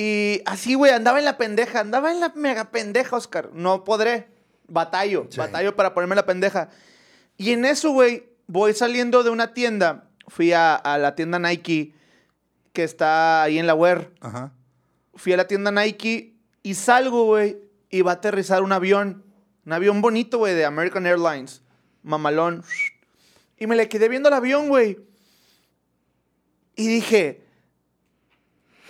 [0.00, 1.80] y así, güey, andaba en la pendeja.
[1.80, 3.50] Andaba en la mega pendeja, Oscar.
[3.52, 4.28] No podré.
[4.68, 5.26] Batallo.
[5.28, 5.38] Sí.
[5.38, 6.70] Batallo para ponerme la pendeja.
[7.36, 10.08] Y en eso, güey, voy saliendo de una tienda.
[10.28, 11.94] Fui a, a la tienda Nike
[12.72, 14.14] que está ahí en la web.
[14.20, 14.52] Ajá.
[15.16, 17.58] Fui a la tienda Nike y salgo, güey,
[17.90, 19.24] y va a aterrizar un avión.
[19.66, 21.60] Un avión bonito, güey, de American Airlines.
[22.04, 22.62] Mamalón.
[23.58, 25.00] Y me le quedé viendo el avión, güey.
[26.76, 27.47] Y dije,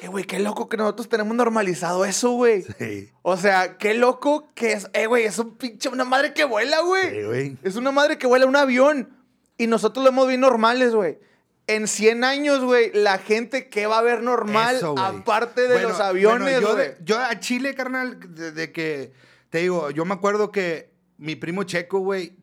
[0.00, 2.62] eh, güey, qué loco que nosotros tenemos normalizado eso, güey.
[2.78, 3.10] Sí.
[3.22, 6.80] O sea, qué loco que es, eh, güey, es un pinche, una madre que vuela,
[6.82, 7.10] güey.
[7.10, 7.56] Sí, güey.
[7.62, 9.10] Es una madre que vuela un avión.
[9.56, 11.18] Y nosotros lo hemos bien normales, güey.
[11.66, 15.88] En 100 años, güey, la gente que va a ver normal, Eso, aparte de Bueno,
[15.90, 16.88] los aviones, bueno, yo, güey.
[16.88, 19.12] de- yo a Chile, carnal, de, de que,
[19.50, 22.36] te digo, yo me acuerdo que mi primo Checo, güey,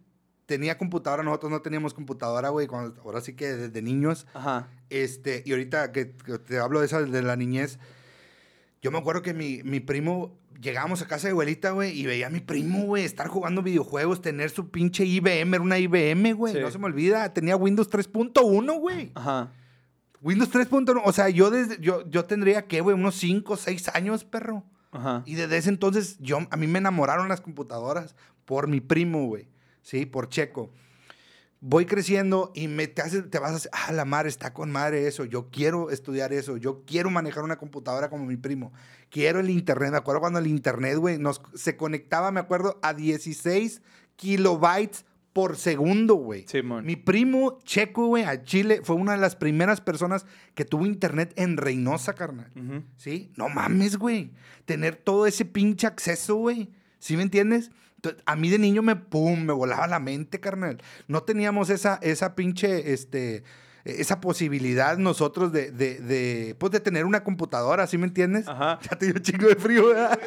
[0.46, 4.28] tenía computadora, nosotros no teníamos computadora, güey, cuando- ahora sí que desde niños.
[4.36, 4.68] Ajá.
[4.90, 7.80] Este, y ahorita que, que te hablo de esa de la niñez,
[8.82, 12.28] yo me acuerdo que mi, mi primo, llegábamos a casa de abuelita, güey, y veía
[12.28, 16.54] a mi primo, güey, estar jugando videojuegos, tener su pinche IBM, era una IBM, güey,
[16.54, 16.60] Sí.
[16.60, 19.12] no se me olvida, tenía Windows 3.1, güey.
[19.16, 19.52] Ajá.
[20.22, 22.96] Windows 3.1, o sea, yo desde, yo, yo tendría, ¿qué, güey?
[22.96, 24.64] Unos 5, 6 años, perro.
[24.92, 25.24] Ajá.
[25.26, 28.16] Y desde ese entonces, yo, a mí me enamoraron las computadoras
[28.46, 29.50] por mi primo, güey.
[29.82, 30.72] Sí, por Checo.
[31.68, 34.72] Voy creciendo y me te, hace- te vas a hacer, ah, la madre, está con
[34.72, 35.26] madre eso.
[35.26, 36.58] Yo quiero estudiar eso.
[36.58, 38.72] Yo quiero manejar una computadora como mi primo.
[39.10, 39.90] Quiero el internet.
[39.92, 43.82] Me acuerdo cuando el internet, güey, nos, se conectaba, me acuerdo, a 16
[44.16, 46.46] kilobytes por segundo, güey.
[46.48, 46.86] Simón.
[46.86, 51.34] Mi primo Checo, güey, a Chile, fue una de las primeras personas que tuvo internet
[51.36, 52.52] en Reynosa, carnal.
[52.56, 52.84] Ujú.
[52.96, 53.32] ¿Sí?
[53.36, 54.32] No mames, güey.
[54.66, 56.70] Tener todo ese pinche acceso, güey.
[57.00, 57.70] ¿Sí me entiendes?
[58.26, 60.82] A mí de niño me, pum, me volaba la mente, carnal.
[61.08, 63.44] No teníamos esa, esa pinche, este,
[63.86, 68.48] esa posibilidad nosotros de, de, de, pues, de tener una computadora, ¿sí me entiendes?
[68.48, 68.80] Ajá.
[68.90, 70.20] Ya te dio chingo de frío, ¿verdad?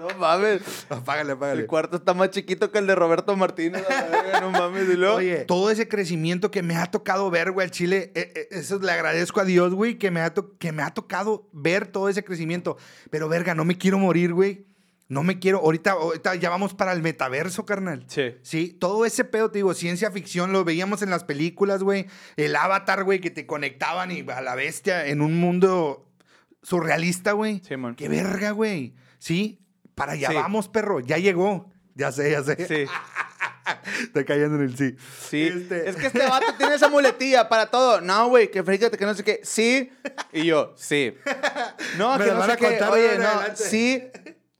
[0.00, 0.62] No mames.
[0.90, 1.62] apágale, apágale.
[1.62, 3.84] El cuarto está más chiquito que el de Roberto Martínez.
[3.88, 4.88] verga, no mames.
[4.88, 5.16] Y luego.
[5.16, 8.78] Oye, todo ese crecimiento que me ha tocado ver, güey, al Chile, eh, eh, eso
[8.80, 12.24] le agradezco a Dios, güey, que, me ha que me ha tocado ver todo ese
[12.24, 12.76] crecimiento.
[13.10, 14.66] Pero, verga, no me quiero morir, güey.
[15.08, 15.58] No me quiero.
[15.58, 18.04] Ahorita, ahorita ya vamos para el metaverso, carnal.
[18.08, 18.36] Sí.
[18.42, 22.06] Sí, todo ese pedo, te digo, ciencia ficción, lo veíamos en las películas, güey.
[22.36, 26.10] El avatar, güey, que te conectaban y a la bestia en un mundo
[26.62, 27.60] surrealista, güey.
[27.60, 27.94] Simón.
[27.94, 28.94] Qué verga, güey.
[29.18, 29.60] Sí,
[29.94, 30.34] para allá Sí.
[30.34, 31.00] vamos, perro.
[31.00, 31.70] Ya llegó.
[31.94, 32.66] Ya sé, ya sé.
[32.66, 32.90] Sí.
[34.02, 34.96] Está cayendo en el sí.
[35.28, 35.42] Sí.
[35.44, 38.00] Este- Es que este vato tiene esa muletilla para todo.
[38.00, 39.40] No, güey, que fíjate que no sé qué.
[39.42, 39.90] Sí.
[40.32, 41.14] Y yo, sí.
[41.98, 42.66] No, Me que no sé a qué.
[42.66, 43.24] Oye, no.
[43.26, 43.56] adelante.
[43.56, 44.02] Sí.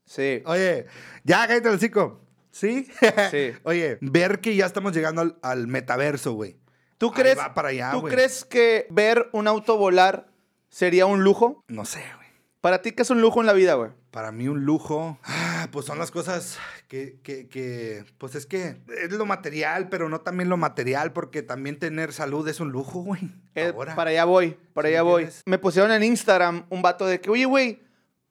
[0.05, 0.41] Sí.
[0.45, 0.85] Oye,
[1.23, 2.21] ya cállate el hocico.
[2.51, 2.87] ¿Sí?
[3.31, 3.51] Sí.
[3.63, 6.57] Oye, ver que ya estamos llegando al, al metaverso, güey.
[6.97, 8.13] ¿Tú Ahí crees, va para allá, ¿tú güey.
[8.13, 10.27] crees que ver un auto volar
[10.69, 11.63] sería un lujo?
[11.67, 12.25] No sé, güey.
[12.61, 13.91] Para ti, ¿qué es un lujo en la vida, güey?
[14.11, 18.77] Para mí un lujo, ah, pues son las cosas que, que, que, pues es que
[19.03, 23.01] es lo material, pero no también lo material, porque también tener salud es un lujo,
[23.03, 23.21] güey.
[23.55, 23.93] Eh, Ahora.
[23.95, 25.23] para allá voy, para ¿Sí allá voy.
[25.23, 25.43] entiendes?
[25.45, 27.81] Me pusieron en Instagram un vato de que, oye, güey,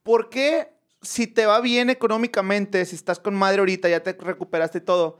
[0.01, 0.74] ¿por qué
[1.05, 5.19] si te va bien económicamente, si estás con madre ahorita, ya te recuperaste todo,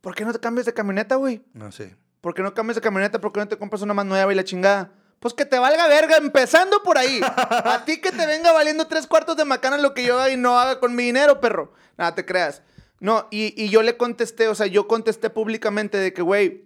[0.00, 1.42] ¿por qué no te cambias de camioneta, güey?
[1.52, 1.96] No sé.
[2.20, 3.20] ¿Por qué no cambias de camioneta?
[3.20, 4.92] ¿Por qué no te compras una más nueva y la chingada?
[5.20, 7.20] Pues que te valga verga, empezando por ahí.
[7.22, 10.36] A ti que te venga valiendo tres cuartos de macana lo que yo haga y
[10.36, 11.72] no haga con mi dinero, perro.
[11.96, 12.62] Nada, te creas.
[13.00, 16.64] No, y, y yo le contesté, o sea, yo contesté públicamente de que, güey,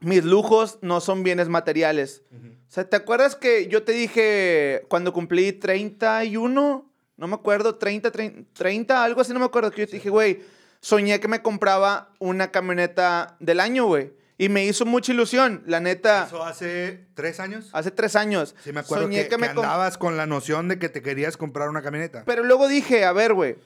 [0.00, 2.22] mis lujos no son bienes materiales.
[2.32, 6.91] O sea, ¿te acuerdas que yo te dije cuando cumplí 31?
[7.16, 9.70] No me acuerdo, 30, 30, 30, algo así, no me acuerdo.
[9.70, 10.42] Que yo te dije, güey,
[10.80, 14.12] soñé que me compraba una camioneta del año, güey.
[14.38, 17.68] Y me hizo mucha ilusión, la neta, Eso hace tres años.
[17.72, 18.56] hace tres años.
[18.64, 21.36] Sí, me acuerdo soñé que, que me andabas con la noción de que te querías
[21.36, 22.24] comprar una camioneta.
[22.26, 23.56] Pero luego dije, a ver, güey,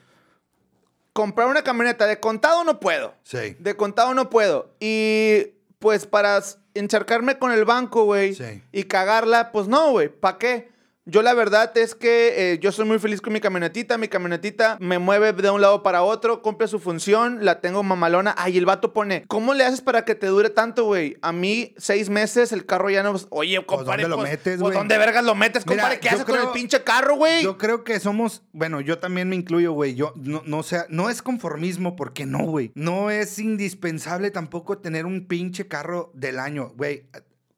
[1.13, 3.15] comprar una camioneta de contado no puedo.
[3.23, 3.55] Sí.
[3.59, 4.75] De contado no puedo.
[4.79, 6.43] Y pues para
[6.75, 8.61] encharcarme con el banco, güey, Sí.
[8.71, 10.69] y cagarla, pues no, güey, ¿para qué?
[11.09, 13.97] Yo la verdad es que eh, yo soy muy feliz con mi camionetita.
[13.97, 18.35] Mi camionetita me mueve de un lado para otro, cumple su función, la tengo mamalona.
[18.37, 21.15] Ay, el vato pone, ¿cómo le haces para que te dure tanto, güey?
[21.21, 23.15] A mí, seis meses, el carro ya no...
[23.29, 24.73] Oye, compadre, ¿dónde lo pues, metes, pues, güey?
[24.73, 26.01] ¿dónde vergas lo metes, Mira, compadre?
[26.01, 27.41] ¿Qué haces con el pinche carro, güey?
[27.41, 29.95] Yo creo que somos, bueno, yo también me incluyo, güey.
[29.95, 32.73] Yo no, no sea, no es conformismo, porque no, güey.
[32.75, 37.05] No es indispensable tampoco tener un pinche carro del año, güey.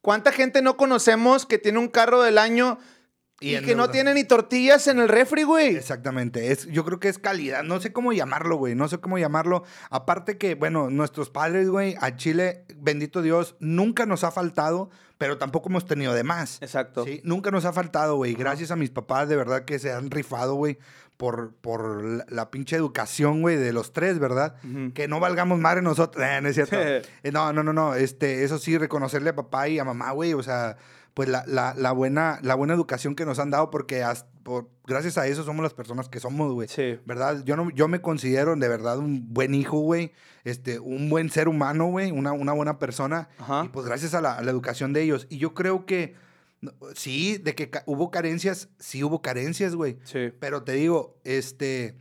[0.01, 2.77] ¿Cuánta gente no conocemos que tiene un carro del año
[3.39, 5.75] y, que no tiene ni tortillas en el refri, güey?
[5.75, 6.51] Exactamente.
[6.51, 7.63] Es, yo creo que es calidad.
[7.63, 8.75] No sé cómo llamarlo, güey.
[8.75, 9.63] No sé cómo llamarlo.
[9.89, 15.37] Aparte que, bueno, nuestros padres, güey, a Chile, bendito Dios, nunca nos ha faltado, pero
[15.37, 16.61] tampoco hemos tenido de más.
[16.61, 17.05] Exacto.
[17.05, 18.33] Sí, nunca nos ha faltado, güey.
[18.33, 20.77] Gracias a mis papás, de verdad que se han rifado, güey,
[21.15, 24.55] por, por la, la pinche educación, güey, de los tres, ¿verdad?
[24.93, 26.25] Que no valgamos madre nosotros.
[26.29, 26.77] Eh, no es cierto.
[27.23, 27.95] Eh, no, no, no, no.
[27.95, 30.33] Este, eso sí, reconocerle a papá y a mamá, güey.
[30.33, 30.77] O sea,
[31.19, 34.69] pues la, la, la buena, la buena educación que nos han dado, porque as- por,
[34.87, 36.69] gracias a eso somos las personas que somos, güey.
[36.69, 36.97] Sí.
[37.05, 37.43] ¿Verdad?
[37.43, 40.13] Yo, no, yo me considero de verdad un buen hijo, güey.
[40.45, 42.11] Este, un buen ser humano, güey.
[42.11, 43.27] Una, una buena persona.
[43.37, 43.63] Ajá.
[43.65, 45.27] Y pues gracias a la, a la educación de ellos.
[45.29, 46.15] Y yo creo que,
[46.95, 49.97] sí, de que ca- hubo carencias, sí hubo carencias, güey.
[50.05, 50.31] Sí.
[50.39, 51.97] Pero te digo, este,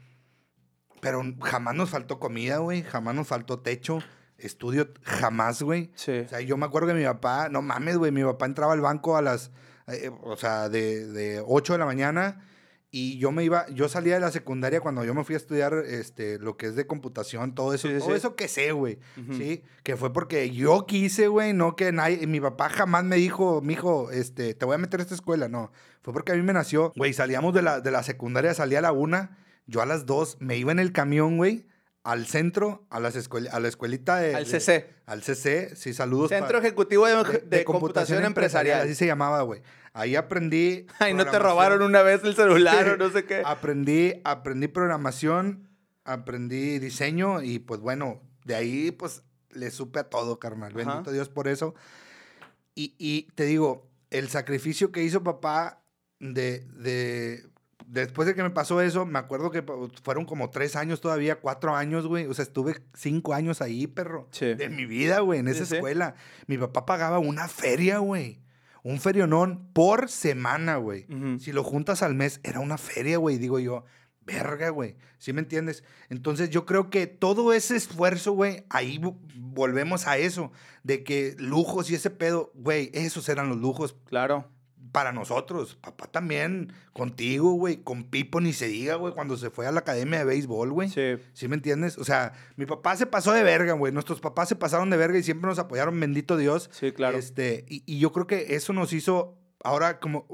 [1.01, 2.85] pero jamás nos faltó comida, güey.
[2.85, 3.99] Jamás nos faltó techo.
[4.39, 5.91] Estudio, jamás, güey.
[5.95, 6.21] Sí.
[6.25, 8.81] O sea, yo me acuerdo que mi papá, no mames, güey, mi papá entraba al
[8.81, 9.51] banco a las,
[9.89, 12.45] eh, o sea, de, de 8 de la mañana
[12.91, 15.75] Y yo me iba, yo salía de la secundaria cuando yo me fui a estudiar
[15.87, 18.17] este, lo que es de computación, todo eso, Sí, sí, todo sí.
[18.17, 18.99] eso que sé, güey.
[19.21, 19.35] Ujú.
[19.35, 23.61] Sí, que fue porque yo quise, güey, no que nadie, mi papá jamás me dijo,
[23.61, 25.71] mijo, este, te voy a meter a esta escuela, no.
[26.01, 28.83] Fue porque a mí me nació, güey, salíamos de la, de la secundaria, salía a
[28.83, 29.37] la una,
[29.67, 31.67] yo a las dos me iba en el camión, güey,
[32.05, 34.35] al centro, a, las escuel- a la escuelita de...
[34.35, 34.95] Al de- CC.
[35.07, 36.31] al CC, sí, saludos.
[36.31, 38.83] Centro Ejecutivo de, de Computación Empresarial.
[38.83, 39.63] Así se llamaba, güey.
[39.93, 40.87] Ahí aprendí.
[41.01, 43.43] Ay, no te robaron una vez el celular o no sé qué.
[43.45, 45.69] Aprendí, aprendí programación,
[46.05, 50.73] aprendí diseño y pues bueno, de ahí pues le supe a todo, carnal.
[50.73, 50.91] Ajá.
[50.91, 51.75] Bendito Dios por eso.
[52.75, 55.83] Y, y te digo, el sacrificio que hizo papá
[56.21, 57.45] de, de...
[57.91, 61.41] Después de que me pasó eso, me acuerdo que pues, fueron como tres años todavía,
[61.41, 62.27] cuatro años, güey.
[62.27, 64.29] O sea, estuve cinco años ahí, perro.
[64.31, 64.55] Sí.
[64.55, 65.77] De mi vida, güey, en esa sí.
[65.77, 66.15] escuela.
[66.47, 68.43] Mi papá pagaba una feria, güey.
[68.83, 71.07] Un ferionón por semana, güey.
[71.13, 71.39] Ujú.
[71.41, 73.39] Si lo juntas al mes, era una feria, güey.
[73.39, 73.85] Digo yo,
[74.21, 74.97] verga, güey.
[75.17, 75.83] ¿Sí me entiendes?
[76.11, 80.53] Entonces yo creo que todo ese esfuerzo, güey, ahí vo- volvemos a eso.
[80.83, 84.51] De que lujos y ese pedo, güey, esos eran los lujos Claro.
[84.93, 85.77] Para nosotros.
[85.81, 87.79] Papá también, contigo, güey.
[87.79, 90.89] Con Pipo ni se diga, güey, cuando se fue a la academia de béisbol, güey.
[90.89, 91.17] Sí.
[91.33, 91.99] ¿Sí me entiendes?
[91.99, 93.93] O sea, mi papá se pasó de verga, güey.
[93.93, 96.71] Nuestros papás se pasaron de verga y siempre nos apoyaron, bendito Dios.
[96.73, 97.19] Sí, claro.
[97.19, 100.27] Este, y, y yo creo que eso nos hizo ahora como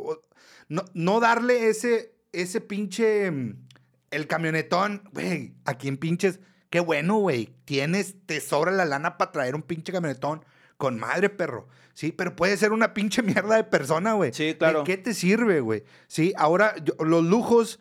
[0.68, 3.66] no, no darle ese, ese pinche mm,
[4.10, 6.40] el camionetón, güey, a quien pinches,
[6.70, 7.54] qué bueno, güey.
[7.64, 10.44] Tienes, te sobra la lana para traer un pinche camionetón
[10.84, 11.66] con madre, perro.
[11.94, 14.32] Sí, pero puede ser una pinche mierda de persona, güey.
[14.34, 14.80] Sí, claro.
[14.80, 15.84] ¿De qué te sirve, güey?
[16.08, 17.78] Sí, ahora yo- los lujos,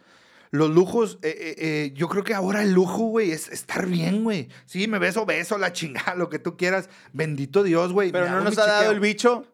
[0.51, 4.23] los lujos, eh, eh, eh, yo creo que ahora el lujo, güey, es estar bien,
[4.23, 4.49] güey.
[4.65, 6.89] Sí, me beso, beso, la chingada, lo que tú quieras.
[7.11, 8.11] Bendito Dios, güey.
[8.11, 9.47] Pero no nos ha dado el bicho.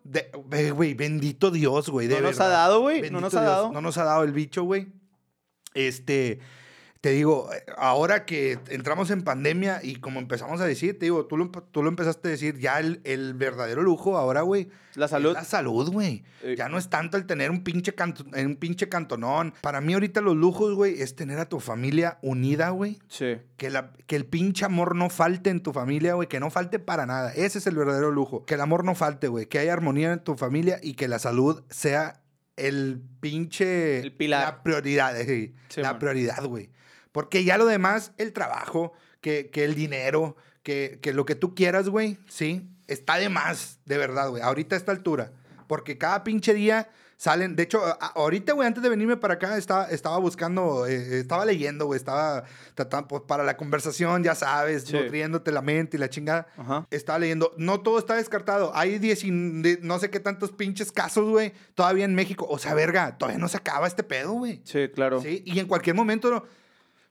[0.75, 2.07] Güey, bendito Dios, güey.
[2.07, 3.71] No nos ha dado, güey, no nos ha dado.
[3.71, 4.87] No nos ha dado el bicho, güey.
[5.73, 6.39] Este,
[7.01, 11.25] te digo, eh, ahora que entramos en pandemia y como empezamos a decir, te digo,
[11.27, 14.67] tú lo, tú lo empezaste a decir, ya el, el verdadero lujo ahora, güey.
[14.95, 15.29] La salud.
[15.29, 16.23] es La salud, güey.
[16.43, 16.55] Eh.
[16.57, 19.53] Ya no es tanto el tener un pinche, canto- un pinche cantonón.
[19.61, 22.99] Para mí ahorita los lujos, güey, es tener a tu familia unida, güey.
[23.07, 23.37] Sí.
[23.55, 26.27] Que, la, que el pinche amor no falte en tu familia, güey.
[26.27, 27.31] Que no falte para nada.
[27.33, 28.45] Ese es el verdadero lujo.
[28.45, 29.45] Que el amor no falte, güey.
[29.45, 32.19] Que haya armonía en tu familia y que la salud sea
[32.57, 33.99] el pinche...
[33.99, 34.43] El pilar.
[34.43, 35.99] La prioridad, eh, Sí, la man.
[35.99, 36.69] prioridad, güey.
[37.19, 41.53] Porque ya lo demás, el trabajo, que, que el dinero, que, que lo que tú
[41.53, 44.41] quieras, güey, sí, está de más, de verdad, güey.
[44.41, 45.33] Ahorita a esta altura.
[45.67, 47.57] Porque cada pinche día salen.
[47.57, 47.81] De hecho,
[48.15, 52.45] ahorita, güey, antes de venirme para acá, estaba, estaba buscando, eh, estaba leyendo, güey, estaba
[52.73, 54.93] tratando, pues, para la conversación, ya sabes, Sí.
[54.93, 56.47] nutriéndote la mente y la chingada.
[56.55, 56.87] Ajá.
[56.89, 58.71] Estaba leyendo, no todo está descartado.
[58.75, 62.47] Hay 10 y de- no sé qué tantos pinches casos, güey, todavía en México.
[62.49, 64.61] O sea, verga, todavía no se acaba este pedo, güey.
[64.63, 65.21] Sí, claro.
[65.21, 66.45] Sí, y en cualquier momento no-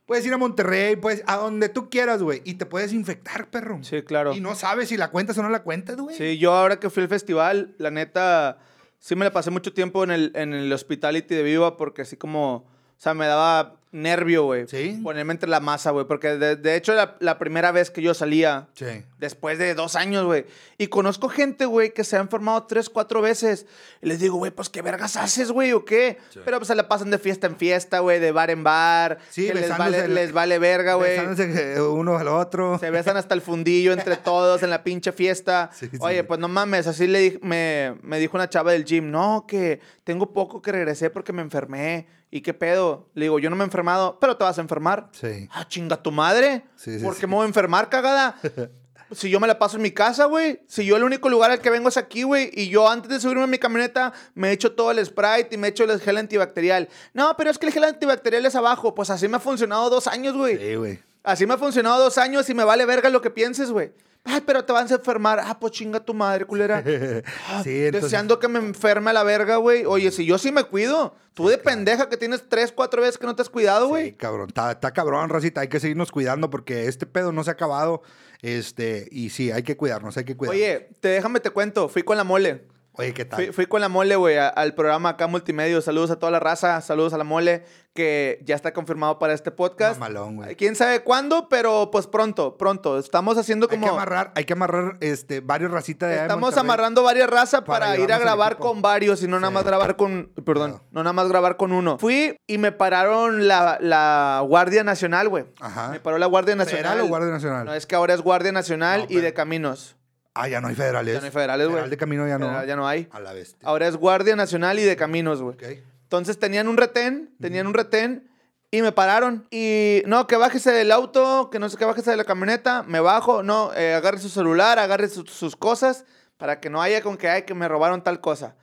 [0.08, 3.78] puedes ir a Monterrey, puedes a donde tú quieras, güey, y te puedes infectar, perro.
[3.82, 4.32] Sí, claro.
[4.34, 6.16] Y no sabes si la cuentas o no la cuentas, güey.
[6.16, 8.58] Sí, yo ahora que fui al festival, la neta,
[8.98, 12.16] sí me la pasé mucho tiempo en el, en el hospitality de Viva porque así
[12.16, 14.66] como, o sea, me daba nervio, güey.
[14.68, 15.00] Sí.
[15.02, 16.06] Ponerme entre la masa, güey.
[16.06, 18.84] Porque de, de hecho, la, la primera vez que yo salía, Sí.
[19.18, 20.44] después de dos años, güey.
[20.76, 23.66] Y conozco gente, güey, que se ha enfermado tres, cuatro veces.
[24.02, 26.18] Y les digo, güey, pues qué vergas haces, güey, o qué.
[26.44, 29.18] Pero pues se la pasan de fiesta en fiesta, güey, de bar en bar.
[29.30, 31.18] Sí, que les vale, el- les vale verga, güey.
[31.18, 32.78] Besándose uno al otro.
[32.78, 35.70] Se besan hasta el fundillo entre todos en la pinche fiesta.
[35.72, 35.98] Sí, sí.
[36.00, 39.46] Oye, pues no mames, así le di- me, me dijo una chava del gym, no,
[39.48, 42.06] que tengo poco que regresé porque me enfermé.
[42.30, 43.08] ¿Y qué pedo?
[43.14, 45.08] Le digo, yo no me he enfermado, pero te vas a enfermar.
[45.12, 45.48] Sí.
[45.50, 46.64] Ah, chinga tu madre.
[46.76, 47.20] Sí, sí, ¿Por sí.
[47.20, 48.36] qué me voy a enfermar, cagada?
[49.12, 50.60] Si yo me la paso en mi casa, güey.
[50.66, 52.50] Si yo el único lugar al que vengo es aquí, güey.
[52.52, 55.68] Y yo antes de subirme a mi camioneta me echo todo el Sprite y me
[55.68, 56.90] echo el gel antibacterial.
[57.14, 58.94] No, pero es que el gel antibacterial es abajo.
[58.94, 60.58] Pues así me ha funcionado dos años, güey.
[60.58, 60.98] Sí, güey.
[61.22, 63.92] Así me ha funcionado dos años y me vale verga lo que pienses, güey.
[64.28, 65.40] Ay, pero te vas a enfermar.
[65.42, 66.82] Ah, pues chinga tu madre, culera.
[67.48, 69.84] Ah, Sí, entonces- Deseando que me enferme a la verga, güey.
[69.86, 71.14] Oye, si yo sí me cuido.
[71.34, 74.12] Tú de pendeja que tienes tres, cuatro veces que no te has cuidado, Sí, güey.
[74.16, 74.48] cabrón.
[74.48, 75.60] Está, está cabrón, Racita.
[75.60, 78.02] Hay que seguirnos cuidando porque este pedo no se ha acabado.
[78.42, 80.60] Este, y sí, hay que cuidarnos, hay que cuidarnos.
[80.62, 81.88] Oye, te déjame te cuento.
[81.88, 82.66] Fui con la mole.
[83.00, 83.36] Oye, ¿qué tal?
[83.36, 85.80] Fui, fui con la mole, güey, al programa acá multimedia.
[85.80, 86.80] Saludos a toda la raza.
[86.80, 90.00] Saludos a la mole, que ya está confirmado para este podcast.
[90.00, 90.56] Mamalón, güey.
[90.56, 92.98] Quién sabe cuándo, pero pues pronto, pronto.
[92.98, 93.86] Estamos haciendo Hay como.
[93.86, 97.98] que amarrar, hay que amarrar este, varios racitas de Estamos amarrando varias razas para para,
[97.98, 100.32] ir a grabar con varios y no nada más grabar con.
[100.44, 101.98] Perdón, no nada más grabar con uno.
[101.98, 105.44] Fui y me pararon la, la Guardia Nacional, güey.
[105.60, 105.90] Ajá.
[105.90, 106.82] Me paró la Guardia Nacional.
[106.82, 107.64] ¿Federal o Guardia Nacional?
[107.64, 109.97] No, es que ahora es Guardia Nacional No, y de caminos.
[110.40, 111.14] Ah, ya no hay federales.
[111.14, 111.74] Ya no hay federales, güey.
[111.76, 112.64] Federal de camino ya no.
[112.64, 113.08] Ya no hay.
[113.10, 113.58] A la bestia.
[113.68, 115.54] Ahora es Guardia Nacional y de caminos, güey.
[115.54, 115.64] Ok.
[116.04, 118.30] Entonces tenían un retén, tenían un retén
[118.70, 119.46] y me pararon.
[119.50, 122.82] Y no, que bájese del auto, que no sé qué, bájese de la camioneta.
[122.82, 126.04] Me bajo, no, eh, agarre su celular, agarre su- sus cosas
[126.38, 128.56] para que no haya con que, ay, que me robaron tal cosa.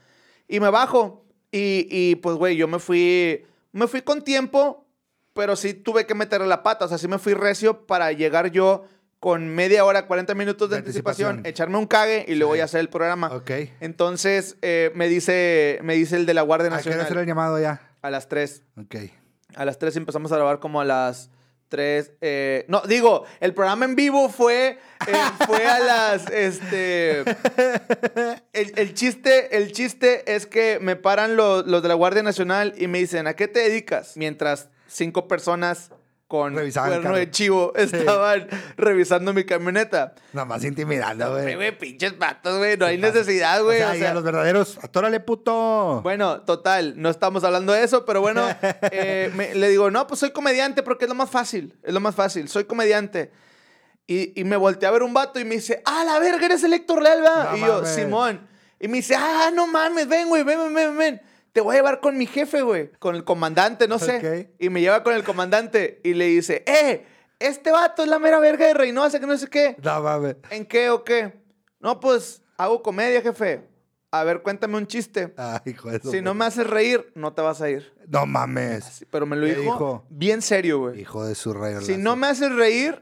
[0.48, 1.26] Y me bajo.
[1.52, 4.86] Y, y, pues, güey, yo me fui, me fui con tiempo,
[5.34, 6.86] pero sí tuve que meterle la pata.
[6.86, 8.86] O sea, sí me fui recio para llegar yo
[9.26, 11.52] con media hora, 40 minutos de, De anticipación, anticipación.
[11.52, 12.60] echarme un cague y luego Sí.
[12.60, 13.32] ya hacer el programa.
[13.34, 13.50] Ok.
[13.80, 17.08] Entonces, eh, me, dice, me dice el de la Guardia ¿A qué Nacional.
[17.08, 17.82] será el llamado ya?
[18.04, 18.62] A las 3.
[18.78, 18.96] Ok.
[19.56, 21.32] A las 3 empezamos a grabar como a las
[21.70, 22.12] 3.
[22.22, 25.14] eh, no, digo, el programa en vivo fue, eh,
[25.48, 26.28] fue a las.
[26.32, 27.22] Este.
[28.54, 32.76] El, el chiste, el chiste es que me paran los, los de la Guardia Nacional
[32.78, 34.18] y me dicen, ¿a qué te dedicas?
[34.18, 35.90] Mientras cinco personas
[36.28, 38.48] con Revisaban el cuerno de chivo estaban
[38.78, 40.16] revisando mi camioneta.
[40.34, 41.78] Nada más intimidando, Güey, güey.
[41.78, 42.78] pinches patos, güey.
[42.78, 43.78] No hay necesidad, güey.
[43.82, 46.02] O sea, o sea, a los verdaderos, atórale, puto.
[46.02, 48.48] bueno, total, no estamos hablando de eso, pero bueno,
[48.92, 52.00] eh, me- le digo, no, pues soy comediante porque es lo más fácil, es lo
[52.00, 53.32] más fácil, soy comediante.
[54.08, 56.64] Y, y me volteé a ver un vato y me dice, ah, la verga, eres
[56.64, 57.50] el Héctor Lelva.
[57.52, 57.90] No y yo, mames.
[57.90, 58.48] Simón.
[58.80, 61.22] Y me dice, ah, no mames, ven, güey, ven, ven, ven, ven.
[61.56, 64.54] Te voy a llevar con mi jefe, güey, con el comandante, no sé.
[64.60, 67.06] Y me lleva con el comandante y le dice, eh,
[67.40, 69.78] este vato es la mera verga de Reynosa, que no sé qué.
[69.82, 70.36] No mames.
[70.50, 71.34] ¿En qué o qué?
[71.80, 73.62] No, pues hago comedia, jefe.
[74.12, 75.34] A ver, cuéntame un chiste.
[75.38, 77.94] Ay, hijo de su Si no me haces reír, no te vas a ir.
[78.06, 79.06] No mames.
[79.10, 80.06] Pero me lo ¿Qué dijo, dijo?
[80.10, 81.00] bien serio, güey.
[81.00, 81.80] Hijo de su rayo.
[81.80, 83.02] Si no me haces reír,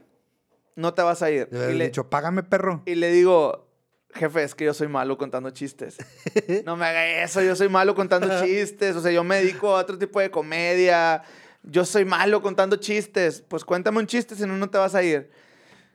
[0.76, 1.48] no te vas a ir.
[1.50, 2.82] Le Y le, dicho, págame, perro.
[2.86, 3.66] y le digo,
[4.14, 5.96] jefe, es que yo soy malo contando chistes.
[6.64, 8.96] no me haga eso, yo soy malo contando chistes.
[8.96, 11.22] O sea, yo me dedico a otro tipo de comedia.
[11.62, 13.42] Yo soy malo contando chistes.
[13.46, 15.30] Pues cuéntame un chiste, si no, no te vas a ir.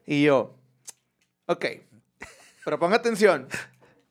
[0.06, 0.56] Y yo,
[1.46, 1.66] ok.
[2.66, 3.48] Pero ponga atención.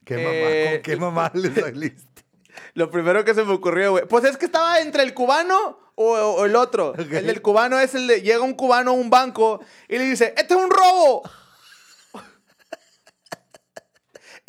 [0.05, 0.29] ¿Qué mamá?
[0.31, 2.23] Eh, ¿Con qué mamá le saliste?
[2.73, 4.05] Lo primero que se me ocurrió, güey.
[4.07, 6.89] Pues es que estaba entre el cubano o, o el otro.
[6.89, 7.11] Ok.
[7.11, 8.21] El del cubano es el de.
[8.21, 11.23] Llega un cubano a un banco y le dice: ¡Este es un robo!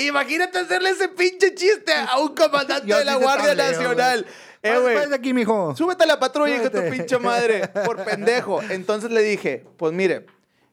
[0.06, 4.26] Imagínate hacerle ese pinche chiste a un comandante Yo de la Guardia tableo, Nacional.
[4.62, 5.08] Eh, Pásate güey.
[5.08, 5.74] de aquí, mijo.
[5.76, 8.60] Súbete a la patrulla, hija de tu pinche madre, por pendejo.
[8.62, 10.26] Entonces le dije, pues mire,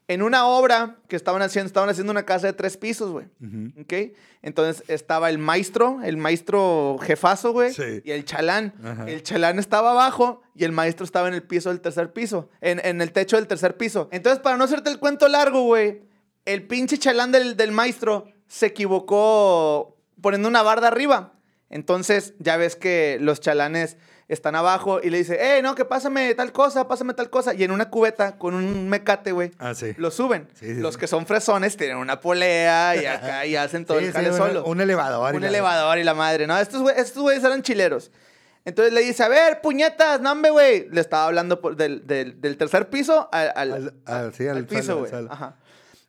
[0.10, 3.28] en una obra que estaban haciendo, estaban haciendo una casa de tres pisos, güey.
[3.82, 4.14] ¿Ok?
[4.42, 8.02] Entonces estaba el maestro, el maestro jefazo, güey, Sí.
[8.04, 8.74] y el chalán.
[9.08, 12.80] El chalán estaba abajo y el maestro estaba en el piso del tercer piso, en,
[12.86, 14.10] en el techo del tercer piso.
[14.12, 16.02] Entonces, para no hacerte el cuento largo, güey,
[16.46, 21.34] el pinche chalán del, del maestro se equivocó poniendo una barda arriba.
[21.70, 23.98] Entonces, ya ves que los chalanes
[24.30, 27.54] están abajo y le dice, eh, no, que pásame tal cosa, pásame tal cosa.
[27.54, 29.94] Y en una cubeta con un mecate, güey, Ah, sí.
[29.98, 30.48] lo suben.
[30.54, 34.12] Sí, sí, los que son fresones tienen una polea y acá y hacen todo el
[34.12, 34.64] jale solo.
[34.66, 35.36] Un elevador.
[35.36, 36.58] Un elevador y la madre, ¿no?
[36.58, 38.12] Estos güey- estos güeyes eran chileros.
[38.66, 40.90] Entonces le dice, a ver, puñetas, no, hombre, güey.
[40.90, 44.58] Le estaba hablando por- del, del- del tercer piso al, al- Al, al- sí, al
[44.58, 45.12] al piso, güey.
[45.30, 45.56] Ajá.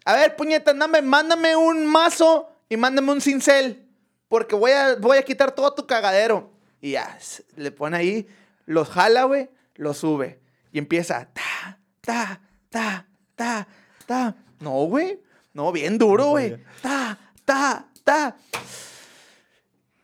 [0.08, 0.34] A ver,
[0.80, 3.86] hombre, mándame un mazo y mándame un cincel.
[4.28, 6.50] Porque voy a, voy a quitar todo tu cagadero.
[6.80, 7.18] Y ya,
[7.56, 8.26] le pone ahí,
[8.64, 10.40] los jala, güey, los sube.
[10.72, 12.40] Y empieza, ta, ta,
[12.70, 13.06] ta,
[13.36, 13.68] ta,
[14.06, 14.34] ta.
[14.60, 15.20] No, güey.
[15.52, 16.56] No, bien duro, güey.
[16.80, 18.34] Ta, ta, ta.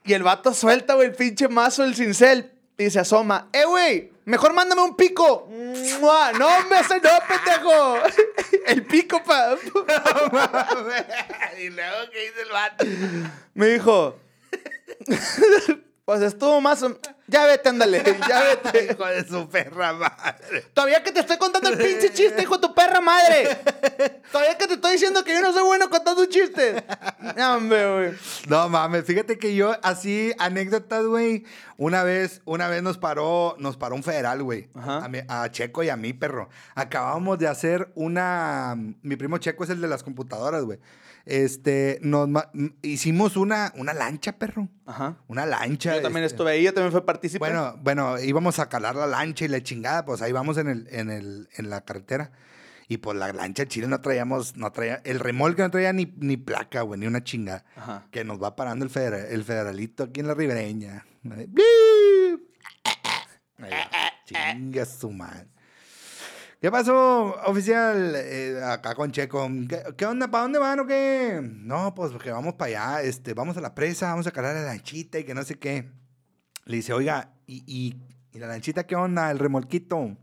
[0.04, 2.52] Y el vato suelta, güey, el pinche mazo, el cincel.
[2.76, 3.48] Y se asoma.
[3.52, 4.12] ¡Eh, güey!
[4.24, 5.48] Mejor mándame un pico.
[6.00, 6.32] ¡Mua!
[6.32, 7.98] No, me hace no, pendejo.
[8.66, 9.54] El pico, pa.
[11.58, 12.84] y luego, ¿qué dice el vato?
[13.54, 14.18] Me dijo.
[16.04, 16.82] Pues estuvo más.
[16.82, 16.98] o-
[17.28, 18.02] Ya vete, ándale.
[18.28, 18.84] Ya vete.
[18.92, 20.60] Hijo de su perra madre.
[20.74, 23.56] Todavía que te estoy contando el pinche chiste, hijo de tu perra madre.
[24.30, 26.82] Todavía que te estoy diciendo que yo no soy bueno contando chistes.
[27.36, 28.12] No, hombre, güey.
[28.48, 31.44] No mames, fíjate que yo así anécdotas, güey.
[31.78, 34.68] Una vez, una vez nos paró, nos paró un federal, güey.
[34.74, 35.08] Ajá.
[35.28, 36.50] A, a Checo y a mí, perro.
[36.74, 38.76] Acabamos de hacer una.
[39.02, 40.78] Mi primo Checo es el de las computadoras, güey.
[41.26, 42.28] Este, nos
[42.82, 44.68] hicimos una, una lancha, perro.
[44.86, 45.16] Ajá.
[45.26, 45.96] Una lancha.
[45.96, 46.34] Yo también este.
[46.34, 47.38] estuve ahí, yo también fui partícipe.
[47.38, 50.86] Bueno, bueno, íbamos a calar la lancha y la chingada, pues ahí vamos en el,
[50.90, 52.30] en el, en la carretera.
[52.86, 56.36] Y pues la lancha Chile no traíamos, no traía, el remolque no traía ni, ni
[56.36, 57.64] placa, güey, ni una chingada.
[57.76, 58.06] Ajá.
[58.10, 61.06] Que nos va parando el, federa- el federalito aquí en la ribereña.
[64.26, 65.48] Chinga su madre.
[66.64, 68.14] ¿Qué pasó, oficial?
[68.16, 69.46] Eh, acá con Checo.
[69.98, 70.30] ¿Qué, onda?
[70.30, 71.38] ¿Para dónde van o qué?
[71.42, 73.02] No, pues que vamos para allá.
[73.02, 75.90] Este, vamos a la presa, vamos a calar la lanchita y que no sé qué.
[76.64, 79.30] Le dice, oiga, ¿y, y, la lanchita qué onda?
[79.30, 80.16] El remolquito.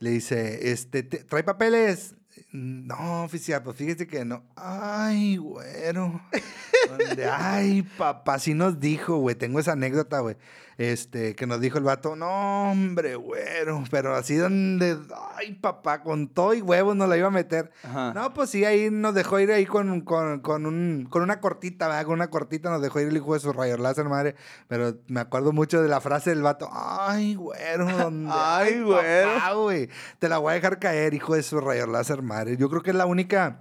[0.00, 2.16] Le dice, este, te- ¿trae papeles?
[2.50, 4.42] No, oficial, pues fíjese que no.
[4.56, 6.20] Ay, güero.
[7.32, 9.36] Ay, papá, sí nos dijo, güey.
[9.36, 10.36] Tengo esa anécdota, güey.
[10.80, 13.84] Este, que nos dijo el vato, no, hombre, güero.
[13.90, 14.96] Pero así donde,
[15.36, 17.70] ay, papá, con todo y huevos nos la iba a meter.
[17.82, 18.14] Ajá.
[18.14, 21.86] No, pues sí, ahí nos dejó ir ahí con, con, con, un, con una cortita,
[21.86, 22.06] ¿verdad?
[22.06, 24.36] Con una cortita nos dejó ir el hijo de su rayo láser, madre.
[24.68, 29.34] Pero me acuerdo mucho de la frase del vato, ay, güero, donde, Ay, güero.
[29.34, 29.90] papá, güey.
[30.18, 32.56] Te la voy a dejar caer, hijo de su rayo láser, madre.
[32.56, 33.60] Yo creo que es la única,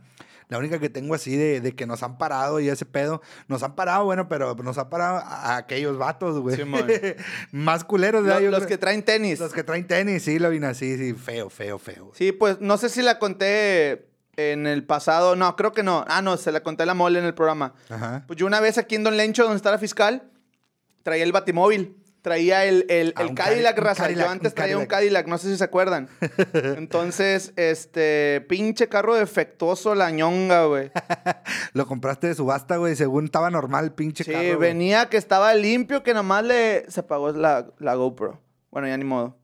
[0.49, 3.21] la única que tengo así de, de que nos han parado y ese pedo.
[3.47, 5.21] Nos han parado, bueno, pero nos han parado a,
[5.53, 6.55] a aquellos vatos, güey.
[6.57, 6.87] Simón.
[7.51, 8.25] Más culeros.
[8.25, 9.39] Yo los creo- que traen tenis.
[9.39, 12.11] Los que traen tenis, sí, lo vine así, sí, feo, feo, feo.
[12.15, 15.35] Sí, pues no sé si la conté en el pasado.
[15.35, 16.03] No, creo que no.
[16.07, 17.73] Ah, no, se la conté a la mole en el programa.
[17.89, 18.23] Ajá.
[18.25, 20.31] Pues yo una vez aquí en Don Lencho, donde está la fiscal,
[21.03, 21.95] traía el batimóvil.
[22.21, 24.03] Traía el, el, Ah, el Cadillac, raza.
[24.03, 25.27] Cadillac, yo antes un traía un Cadillac.
[25.27, 26.09] No sé si se acuerdan.
[26.53, 30.91] Entonces, este, pinche carro defectuoso, la ñonga, güey.
[31.73, 34.57] Lo compraste de subasta, güey, según estaba normal, pinche Sí, carro, güey.
[34.57, 36.85] venía que estaba limpio, que nomás le...
[36.91, 38.41] Se apagó la, la GoPro.
[38.71, 39.37] Bueno, ya ni modo.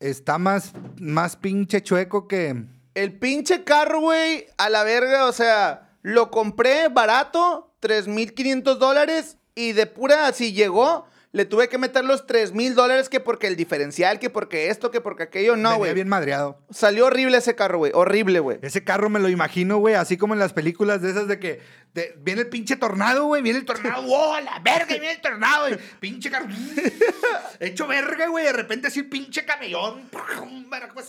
[0.00, 2.64] Está más, más pinche chueco que...
[2.94, 9.72] El pinche carro, güey, a la verga, o sea, lo compré barato, 3.500 dólares, y
[9.72, 14.20] de pura, si llegó, le tuve que meter los 3.000 dólares que porque el diferencial,
[14.20, 15.92] que porque esto, que porque aquello, no, güey.
[15.92, 16.60] bien madreado.
[16.70, 18.60] Salió horrible ese carro, güey, horrible, güey.
[18.62, 21.60] Ese carro me lo imagino, güey, así como en las películas de esas de que
[21.92, 24.86] de- viene el pinche tornado, güey, viene el tornado, ¡oh, la verga!
[24.86, 26.46] Viene el tornado, güey, pinche carro,
[27.58, 30.08] hecho verga, güey, de repente así el pinche camellón,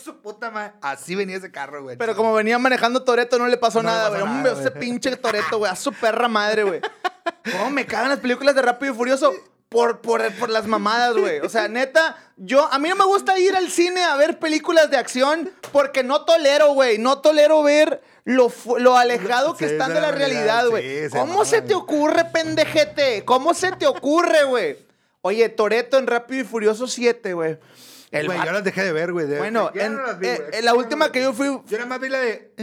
[0.04, 0.74] su puta madre.
[0.82, 1.98] Así venía ese carro, güey.
[1.98, 4.54] Pero como venía manejando Toreto, no le pasó No nada, güey.
[4.60, 6.82] ese pinche Toreto, güey, a su perra madre, güey.
[7.52, 9.32] ¿Cómo me cagan las películas de Rápido y Furioso?
[9.76, 11.40] Por, por, por las mamadas, güey.
[11.42, 14.90] O sea, neta, yo, a mí no me gusta ir al cine a ver películas
[14.90, 16.98] de acción porque no tolero, güey.
[16.98, 21.10] No tolero ver lo, lo alejado que Sí, están de la realidad, güey.
[21.10, 23.26] sí, ¿Cómo se te ocurre, pendejete?
[23.26, 24.78] ¿Cómo se te ocurre, güey?
[25.22, 27.58] Oye, Toreto en Rápido y Furioso 7, güey.
[28.12, 29.26] El Güey, yo las dejé de ver, güey.
[29.26, 30.40] Bueno, en- no vi, güey.
[30.54, 32.54] eh, la última que yo fui, Yo nada más vi la de...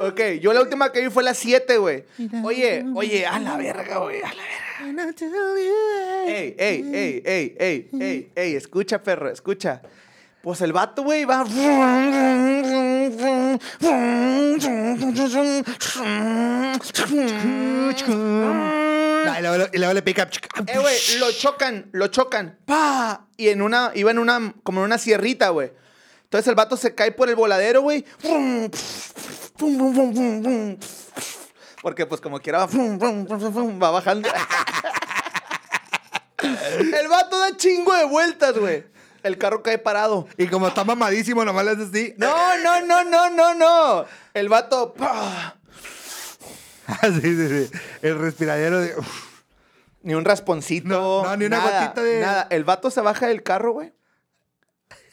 [0.00, 2.04] Ok, yo la última que vi fue la 7, güey.
[2.44, 4.64] Oye, oye, a la verga, güey, a la verga.
[6.26, 9.82] Ey, ey, ey, ey, ey, ey, ey, escucha, perro, escucha.
[10.40, 11.44] Pues el vato, güey, va.
[19.38, 20.28] Y luego, y luego le pica...
[20.66, 22.58] Eh, güey, lo chocan, lo chocan.
[22.64, 23.26] ¡Pa!
[23.36, 25.70] Y en una, iba en una, como en una sierrita, güey.
[26.28, 28.04] Entonces el vato se cae por el voladero, güey.
[31.80, 34.28] Porque pues como quiera va, bajando.
[36.42, 38.84] El vato da chingo de vueltas, güey.
[39.22, 40.28] El carro cae parado.
[40.36, 42.14] Y como está mamadísimo, nomás le hace así.
[42.18, 44.04] No, no, no, no, no, no.
[44.34, 44.92] El vato.
[44.94, 45.56] ¡pa!
[46.86, 47.70] Ah, sí, sí, sí.
[48.02, 48.96] El respiradero de...
[48.96, 49.08] uf.
[50.02, 50.88] Ni un rasponcito.
[50.88, 52.46] No, no, ni una nada, gotita de- Nada.
[52.50, 53.92] El vato se baja del carro, güey.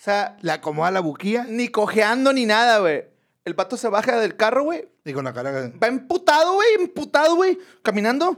[0.06, 3.06] O sea, Le acomoda la buquilla ni cojeando ni nada, güey.
[3.44, 4.88] El vato se baja del carro, güey.
[5.04, 5.52] y con la cara...
[5.82, 6.76] Va emputado, güey.
[6.76, 7.58] Emputado, güey.
[7.82, 8.38] Caminando.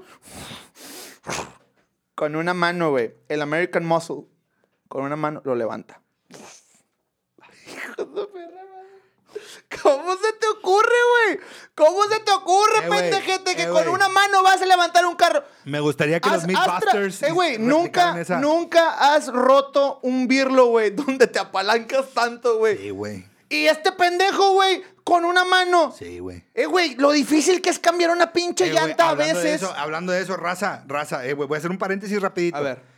[2.15, 3.15] Con una mano, güey.
[3.27, 4.23] El American Muscle.
[4.87, 6.01] Con una mano lo levanta.
[7.67, 8.66] Hijo de perra.
[9.81, 10.95] ¿Cómo se te ocurre,
[11.27, 11.39] güey?
[11.75, 15.15] ¿Cómo se te ocurre, Eh, pendejete, que eh, con una mano vas a levantar un
[15.15, 15.43] carro?
[15.65, 17.23] Me gustaría que los haz tra- Mythbusters...
[17.23, 22.77] Eh, güey, nunca, esa- nunca has roto un birlo, güey, donde te apalancas tanto, güey.
[22.77, 23.25] Sí, güey.
[23.49, 25.93] Y este pendejo, güey, con una mano.
[25.97, 26.43] Sí, güey.
[26.53, 29.61] Eh, güey, lo difícil que es cambiar una pinche Eh, llanta a de veces.
[29.61, 32.57] eso, hablando de eso, raza, raza, eh, güey, voy a hacer un paréntesis rapidito.
[32.57, 32.96] A ver.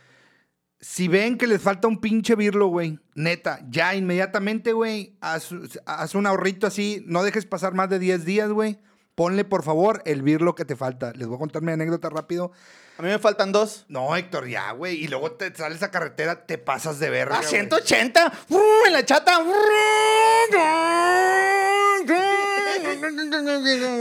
[0.82, 5.50] Si ven que les falta un pinche birlo, güey, neta, ya inmediatamente, güey, haz,
[5.84, 8.78] haz un ahorrito así, no dejes pasar más de 10 días, güey.
[9.14, 11.12] Ponle, por favor, el birlo que te falta.
[11.12, 12.52] Les voy a contar mi anécdota rápido.
[12.96, 13.84] A mí me faltan dos.
[13.88, 14.96] No, Héctor, ya, güey.
[14.96, 17.34] Y luego te sales a carretera, te pasas de verga.
[17.36, 17.50] A güey.
[17.50, 18.32] 180.
[18.48, 18.58] ¡uh!
[18.86, 19.40] En la chata.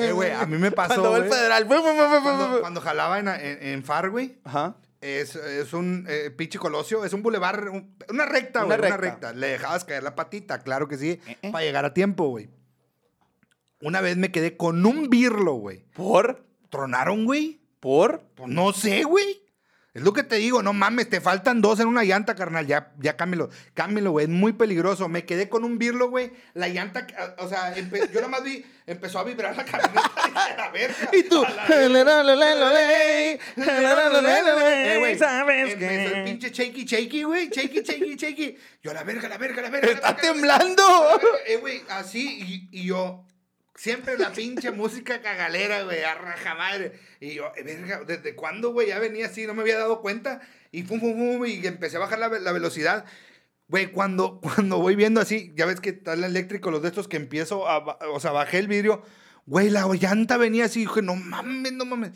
[0.02, 1.34] Eh, güey, a mí me pasó, Cuando va el güey.
[1.38, 1.66] federal.
[1.68, 4.76] Cuando, cuando jalaba en, en, en FAR, güey, Ajá.
[5.02, 8.98] Es, es un eh, pinche colosio, es un bulevar, un- una recta, Una güey, una
[8.98, 9.28] recta.
[9.30, 9.34] recta.
[9.34, 11.52] Le dejabas caer la patita, claro que sí, eh.
[11.52, 12.50] para llegar a tiempo, güey.
[13.82, 15.86] Una vez me quedé con un birlo, güey.
[15.94, 16.44] ¿Por?
[16.70, 17.62] ¿Tronaron, güey?
[17.80, 18.22] ¿Por?
[18.36, 19.42] Pues no sé, güey.
[19.92, 22.68] Es lo que te digo, no mames, te faltan dos en una llanta, carnal.
[22.68, 24.26] Ya, ya cámbialo, cámbialo, güey.
[24.26, 25.10] Es muy peligroso.
[25.10, 26.32] Me quedé con un birlo, güey.
[26.54, 27.08] La llanta,
[27.40, 27.82] o sea, yo
[28.16, 30.12] nada más vi, empezó a vibrar la camioneta.
[30.36, 31.70] "A la verga, Y tú, a la verga".
[35.12, 36.22] Eh, ¿sabes empezó el qué?
[36.24, 37.50] pinche shaky, shaky, güey.
[37.50, 38.58] Shaky, shaky, shaky.
[38.84, 39.92] Yo, la verga, la verga, la verga.
[39.92, 40.84] Está temblando.
[41.48, 43.26] Eh, güey, así, y, y yo,
[43.76, 47.00] siempre la pinche música cagalera, güey, a raja madre.
[47.20, 48.88] Y yo, eh, verga, ¿desde cuándo, güey?
[48.90, 50.42] Ya venía así, no me había dado cuenta.
[50.72, 53.06] Y pum, pum, pum, y empecé a bajar la, la velocidad.
[53.68, 57.18] Güey, cuando, cuando voy viendo así, ya ves que el eléctrico, los de estos que
[57.18, 57.78] empiezo a,
[58.12, 59.04] o sea, bajé el vidrio.
[59.46, 62.12] Güey, la llanta venía así, dije, no mames, no mames.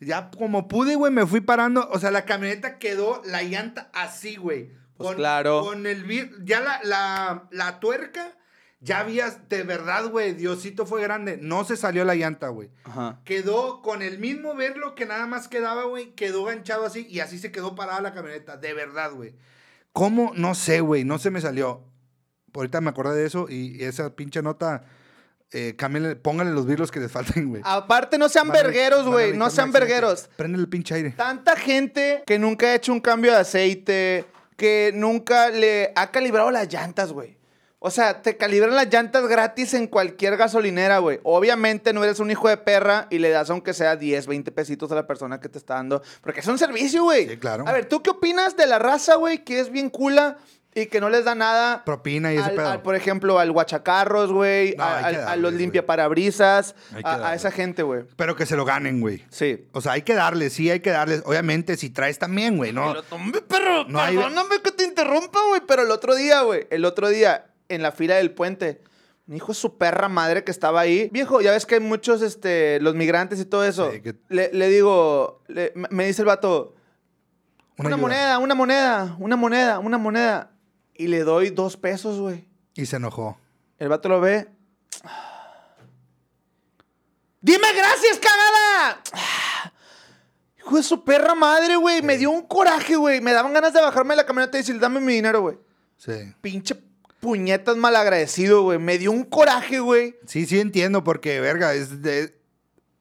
[0.00, 1.88] Ya como pude, güey, me fui parando.
[1.90, 4.70] O sea, la camioneta quedó, la llanta así, güey.
[4.96, 5.60] Pues claro.
[5.62, 8.36] Con el vid- ya la, la, la tuerca,
[8.80, 11.36] ya habías, de verdad, güey, Diosito fue grande.
[11.40, 12.70] No se salió la llanta, güey.
[12.84, 13.20] Ajá.
[13.24, 16.12] Quedó con el mismo verlo que nada más quedaba, güey.
[16.14, 18.56] Quedó ganchado así y así se quedó parada la camioneta.
[18.56, 19.34] De verdad, güey.
[19.92, 20.32] ¿Cómo?
[20.36, 21.04] No sé, güey.
[21.04, 21.82] No se me salió.
[22.54, 24.84] Ahorita me acordé de eso y esa pinche nota.
[25.50, 25.74] Eh,
[26.22, 27.62] pónganle los virlos que les falten, güey.
[27.64, 29.36] Aparte, no sean vergueros, güey.
[29.36, 30.28] No sean vergueros.
[30.36, 31.10] Prende el pinche aire.
[31.12, 34.24] Tanta gente que nunca ha hecho un cambio de aceite,
[34.56, 37.37] que nunca le ha calibrado las llantas, güey.
[37.80, 41.20] O sea, te calibran las llantas gratis en cualquier gasolinera, güey.
[41.22, 44.90] Obviamente no eres un hijo de perra y le das aunque sea 10, 20 pesitos
[44.90, 46.02] a la persona que te está dando.
[46.20, 47.28] Porque es un servicio, güey.
[47.28, 47.64] Sí, claro.
[47.68, 50.38] A ver, ¿tú qué opinas de la raza, güey, que es bien cula
[50.74, 51.84] y que no les da nada?
[51.84, 52.68] Propina y ese al- pedo.
[52.68, 57.82] al, por ejemplo, al guachacarros, güey, No, a, hay los limpiaparabrisas, Hay a, esa gente,
[57.84, 58.02] güey.
[58.16, 59.24] Pero que se lo ganen, güey.
[59.30, 59.66] Sí.
[59.72, 61.22] O sea, hay que darles, sí, hay que darles.
[61.24, 62.88] Obviamente, si traes también, güey, ¿no?
[62.92, 65.60] Pero, hombre, perro, No hay- perdóname que te interrumpa, güey.
[65.66, 68.82] Pero el otro día, güey, el otro día, en la fila del puente,
[69.26, 71.08] un hijo de su perra madre que estaba ahí.
[71.12, 73.90] Viejo, ya ves que hay muchos, este, los migrantes y todo eso.
[73.92, 76.74] Sí, que- le, le digo, le- me- dice el vato,
[77.76, 80.50] una, moneda, una moneda, una moneda, una moneda.
[80.94, 82.48] Y le doy dos pesos, güey.
[82.74, 83.38] Y se enojó.
[83.78, 84.48] El vato lo ve.
[87.40, 89.00] ¡Dime gracias, cagada!
[90.58, 92.02] Hijo de su perra madre, güey.
[92.02, 93.20] Me dio un coraje, güey.
[93.20, 95.56] Me daban ganas de bajarme de la camioneta y decir, dame mi dinero, güey.
[95.96, 96.34] Sí.
[96.40, 96.74] Pinche
[97.20, 98.78] puñetas malagradecido, güey.
[98.78, 100.16] Me dio un coraje, güey.
[100.26, 102.36] Sí, sí entiendo, porque, verga, es de.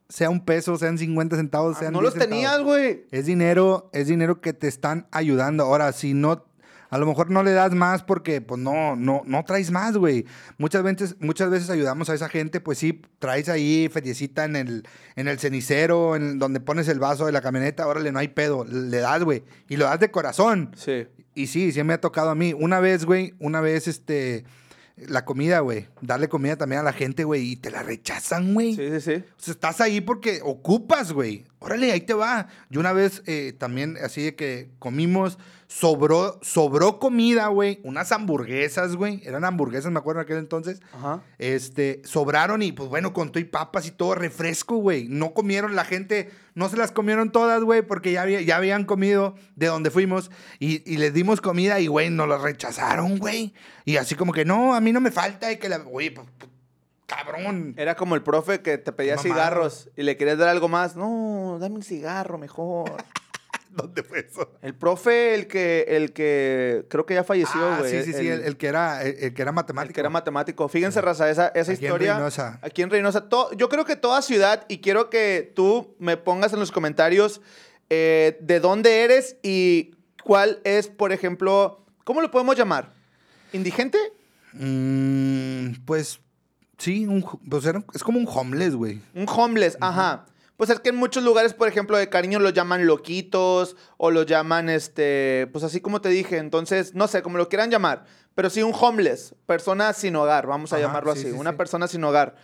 [0.09, 3.05] Sea un peso, sean 50 centavos, sean Ah, No 10 los tenías, güey.
[3.11, 5.65] Es dinero, es dinero que te están ayudando.
[5.65, 6.45] Ahora, si no,
[6.89, 10.26] a lo mejor no le das más porque, pues, no, no, no traes más, güey.
[10.57, 14.88] Muchas veces, muchas veces ayudamos a esa gente, pues sí, traes ahí feriecita en el,
[15.18, 18.63] en el cenicero, en donde pones el vaso de la camioneta, órale, no hay pedo,
[18.63, 19.43] le das, güey.
[19.68, 20.72] Y lo das de corazón.
[20.78, 21.05] Sí.
[21.38, 22.54] Y sí, sí me ha tocado a mí.
[22.54, 24.44] Una vez, güey, una vez, este,
[24.96, 25.88] la comida, güey.
[26.02, 28.76] Darle comida también a la gente, güey, y te la rechazan, güey.
[28.76, 29.14] Sí, sí, sí.
[29.14, 31.46] O sea, estás ahí porque ocupas, güey.
[31.60, 32.47] Órale, ahí te va.
[32.70, 37.80] Yo una vez eh, también, así de que comimos, sobró, sobró comida, güey.
[37.84, 39.22] Unas hamburguesas, güey.
[39.26, 40.82] Eran hamburguesas, me acuerdo en aquel entonces.
[40.93, 41.24] Ajá.
[41.39, 45.08] Este, sobraron y pues bueno, con todo y papas y todo, refresco, güey.
[45.10, 48.86] No comieron, la gente no se las comieron todas, güey, porque ya, había- ya habían
[48.86, 50.30] comido de donde fuimos
[50.60, 53.53] y, y les dimos comida y, güey, nos las rechazaron, güey.
[53.84, 56.28] Y así como que, no, a mí no me falta y que la, güey, pues,
[57.08, 57.74] cabrón.
[57.78, 60.95] Era como el profe que te pedía cigarros y le querías dar algo más.
[60.95, 62.91] No, dame un cigarro mejor.
[63.70, 64.53] ¿Dónde fue eso?
[64.62, 67.91] el profe, el que, el que creo que ya falleció, Ah, güey.
[67.91, 69.89] sí, sí, sí, el, el que era, el, el que era matemático.
[69.89, 70.68] El que era matemático.
[70.70, 72.14] Fíjense, raza, esa, esa Aquí en historia.
[72.16, 72.60] Reynosa.
[72.64, 73.30] Aquí en Reynosa.
[73.30, 77.41] to- yo creo que toda ciudad, y quiero que tú me pongas en los comentarios
[77.89, 82.93] eh, de dónde eres y cuál es, por ejemplo, ¿cómo lo podemos llamar?
[83.53, 83.97] ¿Indigente?
[84.53, 86.20] Mm, pues
[86.78, 89.01] sí, un, pues era- es como un homeless, güey.
[89.13, 90.25] Un homeless, ajá.
[90.57, 94.25] Pues es que en muchos lugares, por ejemplo, de cariño los llaman loquitos o los
[94.25, 96.38] llaman, este, pues así como te dije.
[96.38, 98.05] Entonces, no sé, como lo quieran llamar.
[98.34, 101.32] Pero sí un homeless, persona sin hogar, vamos a Ajá, llamarlo sí, así.
[101.32, 101.57] sí, una sí.
[101.57, 102.36] persona sin hogar.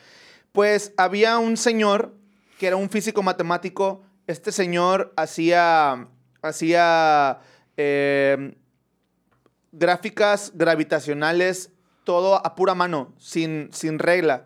[0.51, 2.15] Pues había un señor
[2.59, 4.03] que era un físico matemático.
[4.27, 6.07] Este señor hacía,
[6.43, 7.39] hacía
[7.77, 8.55] eh,
[9.71, 11.71] gráficas gravitacionales,
[12.04, 14.45] todo a pura mano, sin, sin regla.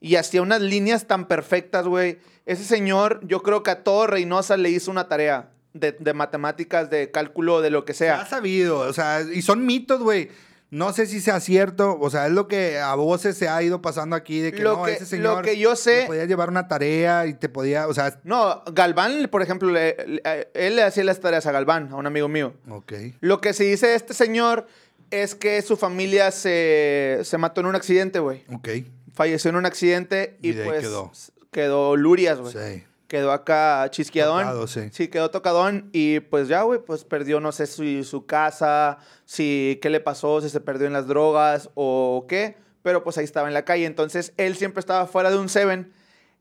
[0.00, 2.18] Y hacía unas líneas tan perfectas, güey.
[2.44, 6.90] Ese señor, yo creo que a todo Reynosa le hizo una tarea de, de matemáticas,
[6.90, 8.26] de cálculo, de lo que Ha sea.
[8.26, 10.30] sabido, o sea, y son mitos, güey.
[10.68, 13.80] No sé si sea cierto, o sea, es lo que a voces se ha ido
[13.82, 16.48] pasando aquí de que Lo no, que- ese señor lo que yo sé- podía llevar
[16.50, 20.82] una tarea y te podía, o sea, No, Galván, por ejemplo, le- le- él le
[20.82, 22.54] hacía las tareas a Galván, a un amigo mío.
[22.68, 22.92] ok.
[23.20, 24.66] Lo que se dice de este señor
[25.10, 28.44] es que su familia se, se mató en un accidente, güey.
[28.52, 28.68] Ok.
[29.12, 31.12] Falleció en un accidente y, Y de ahí pues quedó.
[31.50, 32.52] quedó, Lurias, güey.
[32.52, 32.84] Sí.
[33.08, 34.42] quedó acá chisqueadón.
[34.42, 35.08] Tocado, sí.
[35.08, 39.88] quedó tocadón y pues ya, güey, pues perdió, no sé si su casa, si qué
[39.90, 43.54] le pasó, si se perdió en las drogas o qué, pero pues ahí estaba en
[43.54, 43.86] la calle.
[43.86, 45.92] Entonces él siempre estaba fuera de un Seven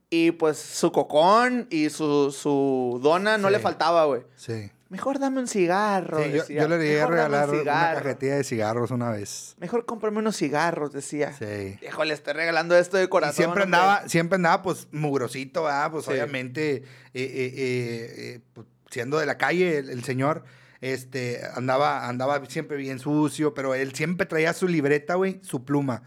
[0.09, 3.53] y pues su cocón y su, su dona no Sí.
[3.53, 4.23] le faltaba, güey.
[4.35, 4.69] Sí.
[4.89, 6.23] Mejor dame un cigarro.
[6.23, 6.61] Sí, yo, decía.
[6.61, 7.63] yo le llegué a un regalar una
[7.95, 9.55] cajetilla de cigarros una vez.
[9.59, 11.33] Mejor cómprame unos cigarros, decía.
[11.33, 11.79] Sí.
[11.85, 13.35] Hijo, le estoy regalando esto de Y corazón.
[13.35, 15.91] siempre andaba, siempre andaba, pues, mugrosito, ¿verdad?
[15.91, 16.11] Pues, Sí.
[16.11, 16.83] obviamente, eh,
[17.13, 20.43] eh, eh, pues, siendo de la calle, el, el señor,
[20.81, 26.03] este, andaba, andaba siempre bien sucio, pero él siempre traía su libreta, güey, su pluma.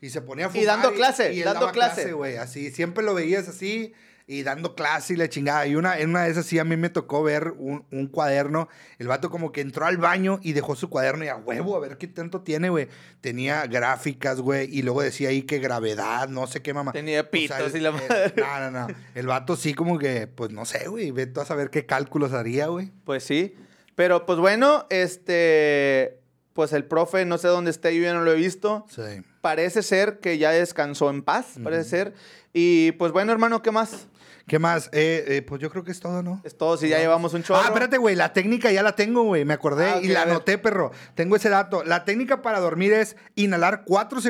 [0.00, 0.66] Y se ponía a fumar.
[0.66, 2.12] dando clase, él dando daba clase.
[2.12, 2.72] güey, así.
[2.72, 3.92] Siempre lo veías así
[4.30, 5.66] y dando clase y la chingada.
[5.66, 8.68] Y una, en una de esas sí a mí me tocó ver un, un cuaderno.
[8.98, 11.80] El vato como que entró al baño y dejó su cuaderno y a huevo, a
[11.80, 12.88] ver qué tanto tiene, güey.
[13.22, 16.92] Tenía gráficas, güey, y luego decía ahí que gravedad, no sé qué mamá.
[16.92, 18.34] Tenía pitos y la el- madre.
[18.36, 18.94] No, no, no.
[19.14, 21.10] El vato sí como que, pues no sé, güey.
[21.10, 22.92] Ve tú a saber qué cálculos haría, güey.
[23.04, 23.56] Pues sí.
[23.94, 26.20] Pero pues bueno, este.
[26.52, 28.84] Pues el profe, no sé dónde esté, yo ya no lo he visto.
[28.90, 29.22] Sí.
[29.40, 32.14] Parece ser que ya descansó en paz, parece ser.
[32.52, 34.08] Y pues bueno, hermano, ¿qué más?
[34.48, 34.88] ¿Qué más?
[34.92, 36.40] Eh, eh, pues yo creo que es todo, ¿no?
[36.44, 37.60] Es todo, si ya llevamos un chorro.
[37.60, 38.16] Ah, espérate, güey.
[38.16, 39.44] La técnica ya la tengo, güey.
[39.44, 40.90] Me acordé Ah, y la anoté, perro.
[41.14, 41.84] Tengo ese dato.
[41.84, 44.20] La técnica para dormir es inhalar 4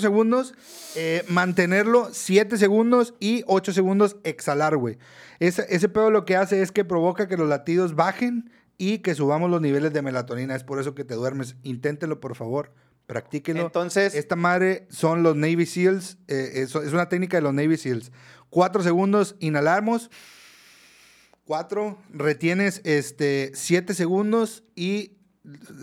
[0.00, 0.54] segundos,
[0.96, 4.98] eh, mantenerlo 7 segundos y 8 segundos exhalar, güey.
[5.38, 9.14] Ese, ese pedo lo que hace es que provoca que los latidos bajen y que
[9.14, 10.54] subamos los niveles de melatonina.
[10.54, 11.56] Es por eso que te duermes.
[11.62, 12.72] Inténtelo, por favor.
[13.06, 13.62] Practíquenlo.
[13.64, 16.18] Entonces- Esta madre son los Navy SEALs.
[16.28, 18.12] eh, es, es una técnica de los Navy SEALs.
[18.50, 20.10] 4 segundos, inhalamos.
[21.44, 25.12] 4, retienes este 7 segundos y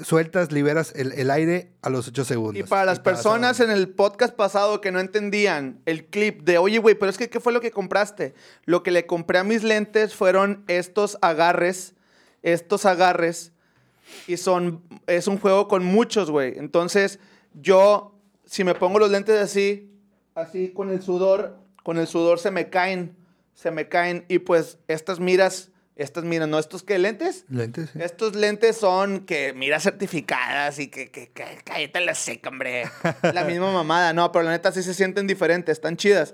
[0.03, 2.59] sueltas, liberas el, el aire a los 8 segundos.
[2.59, 6.77] Y para las personas en el podcast pasado que no entendían el clip de, oye,
[6.77, 8.35] güey, pero es que, ¿qué fue lo que compraste?
[8.65, 11.95] Lo que le compré a mis lentes fueron estos agarres,
[12.43, 13.51] estos agarres,
[14.27, 16.57] y son, es un juego con muchos, güey.
[16.57, 17.19] Entonces,
[17.53, 18.13] yo,
[18.45, 19.91] si me pongo los lentes así,
[20.35, 23.15] así con el sudor, con el sudor se me caen,
[23.53, 26.57] se me caen, y pues estas miras, estas miras, ¿no?
[26.57, 27.45] ¿Estos qué lentes?
[27.47, 27.99] Lentes, sí.
[28.01, 32.89] Estos lentes son que miras certificadas y que, que, que cállate la seca, hombre.
[33.33, 36.33] La misma mamada, no, pero la neta sí se sienten diferentes, están chidas.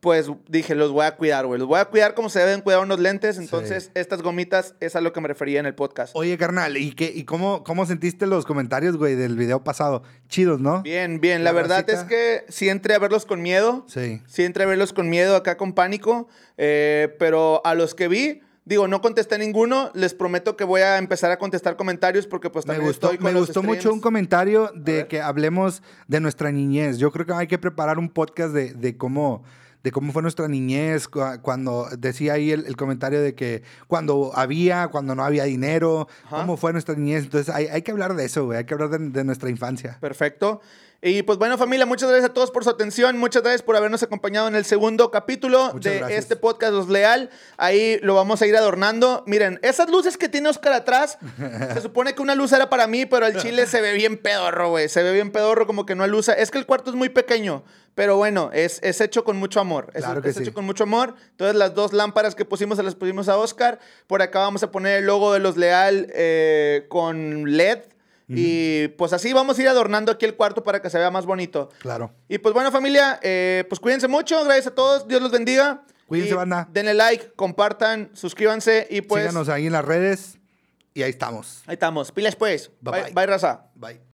[0.00, 1.58] Pues dije, los voy a cuidar, güey.
[1.58, 3.36] Los voy a cuidar como se deben cuidar unos lentes.
[3.38, 6.14] Entonces, estas gomitas es a lo que me refería en el podcast.
[6.16, 10.02] Oye, carnal, ¿y, qué, y cómo, cómo sentiste los comentarios, güey, del video pasado?
[10.28, 10.82] Chidos, ¿no?
[10.82, 11.44] Bien, bien.
[11.44, 13.84] La, La verdad es que sí entré a verlos con miedo.
[13.88, 14.22] Sí.
[14.26, 16.28] Sí entré a verlos con miedo acá con pánico.
[16.56, 19.90] eh, pero a los que vi, digo, no contesté ninguno.
[19.94, 23.18] Les prometo que voy a empezar a contestar comentarios porque pues Me también gustó, estoy
[23.18, 26.98] con me los gustó mucho un comentario de que hablemos de nuestra niñez.
[26.98, 29.42] Yo creo que hay que preparar un podcast de, de cómo
[29.82, 34.32] de cómo fue nuestra niñez, cu- cuando decía ahí el, el comentario de que cuando
[34.34, 36.36] había, cuando no había dinero, Ajá.
[36.42, 37.24] cómo fue nuestra niñez.
[37.24, 39.98] Entonces hay, hay que hablar de eso, güey, hay que hablar de, de nuestra infancia.
[40.00, 40.60] Perfecto.
[41.02, 43.16] Y pues bueno, familia, muchas gracias a todos por su atención.
[43.16, 46.18] Muchas gracias por habernos acompañado en el segundo capítulo Muchas de gracias.
[46.18, 47.30] este podcast Los Leal.
[47.56, 49.24] Ahí lo vamos a ir adornando.
[49.26, 51.16] Miren, esas luces que tiene Oscar atrás,
[51.72, 54.68] se supone que una luz era para mí, pero el chile se ve bien pedorro,
[54.68, 54.90] güey.
[54.90, 56.28] Se ve bien pedorro, como que no luz.
[56.28, 59.90] Es que el cuarto es muy pequeño, pero bueno, es, es hecho con mucho amor.
[59.94, 60.42] Es, Claro que es sí.
[60.42, 61.14] hecho con mucho amor.
[61.30, 63.78] Entonces, las dos lámparas que pusimos se las pusimos a Oscar.
[64.06, 67.78] Por acá vamos a poner el logo de Los Leal eh, con LED.
[68.32, 71.26] Y pues así vamos a ir adornando aquí el cuarto para que se vea más
[71.26, 71.68] bonito.
[71.80, 72.12] Claro.
[72.28, 74.44] Y pues bueno, familia, eh, pues cuídense mucho.
[74.44, 75.08] Gracias a todos.
[75.08, 75.82] Dios los bendiga.
[76.06, 76.68] Cuídense, Y banda.
[76.70, 80.38] Denle like, compartan, suscríbanse y pues Síganos ahí en las redes
[80.94, 81.62] y ahí estamos.
[81.66, 82.12] ahí estamos.
[82.12, 82.70] Pilas pues.
[82.80, 83.12] Bye, bye, bye.
[83.12, 83.66] bye raza.
[83.74, 84.00] Bye.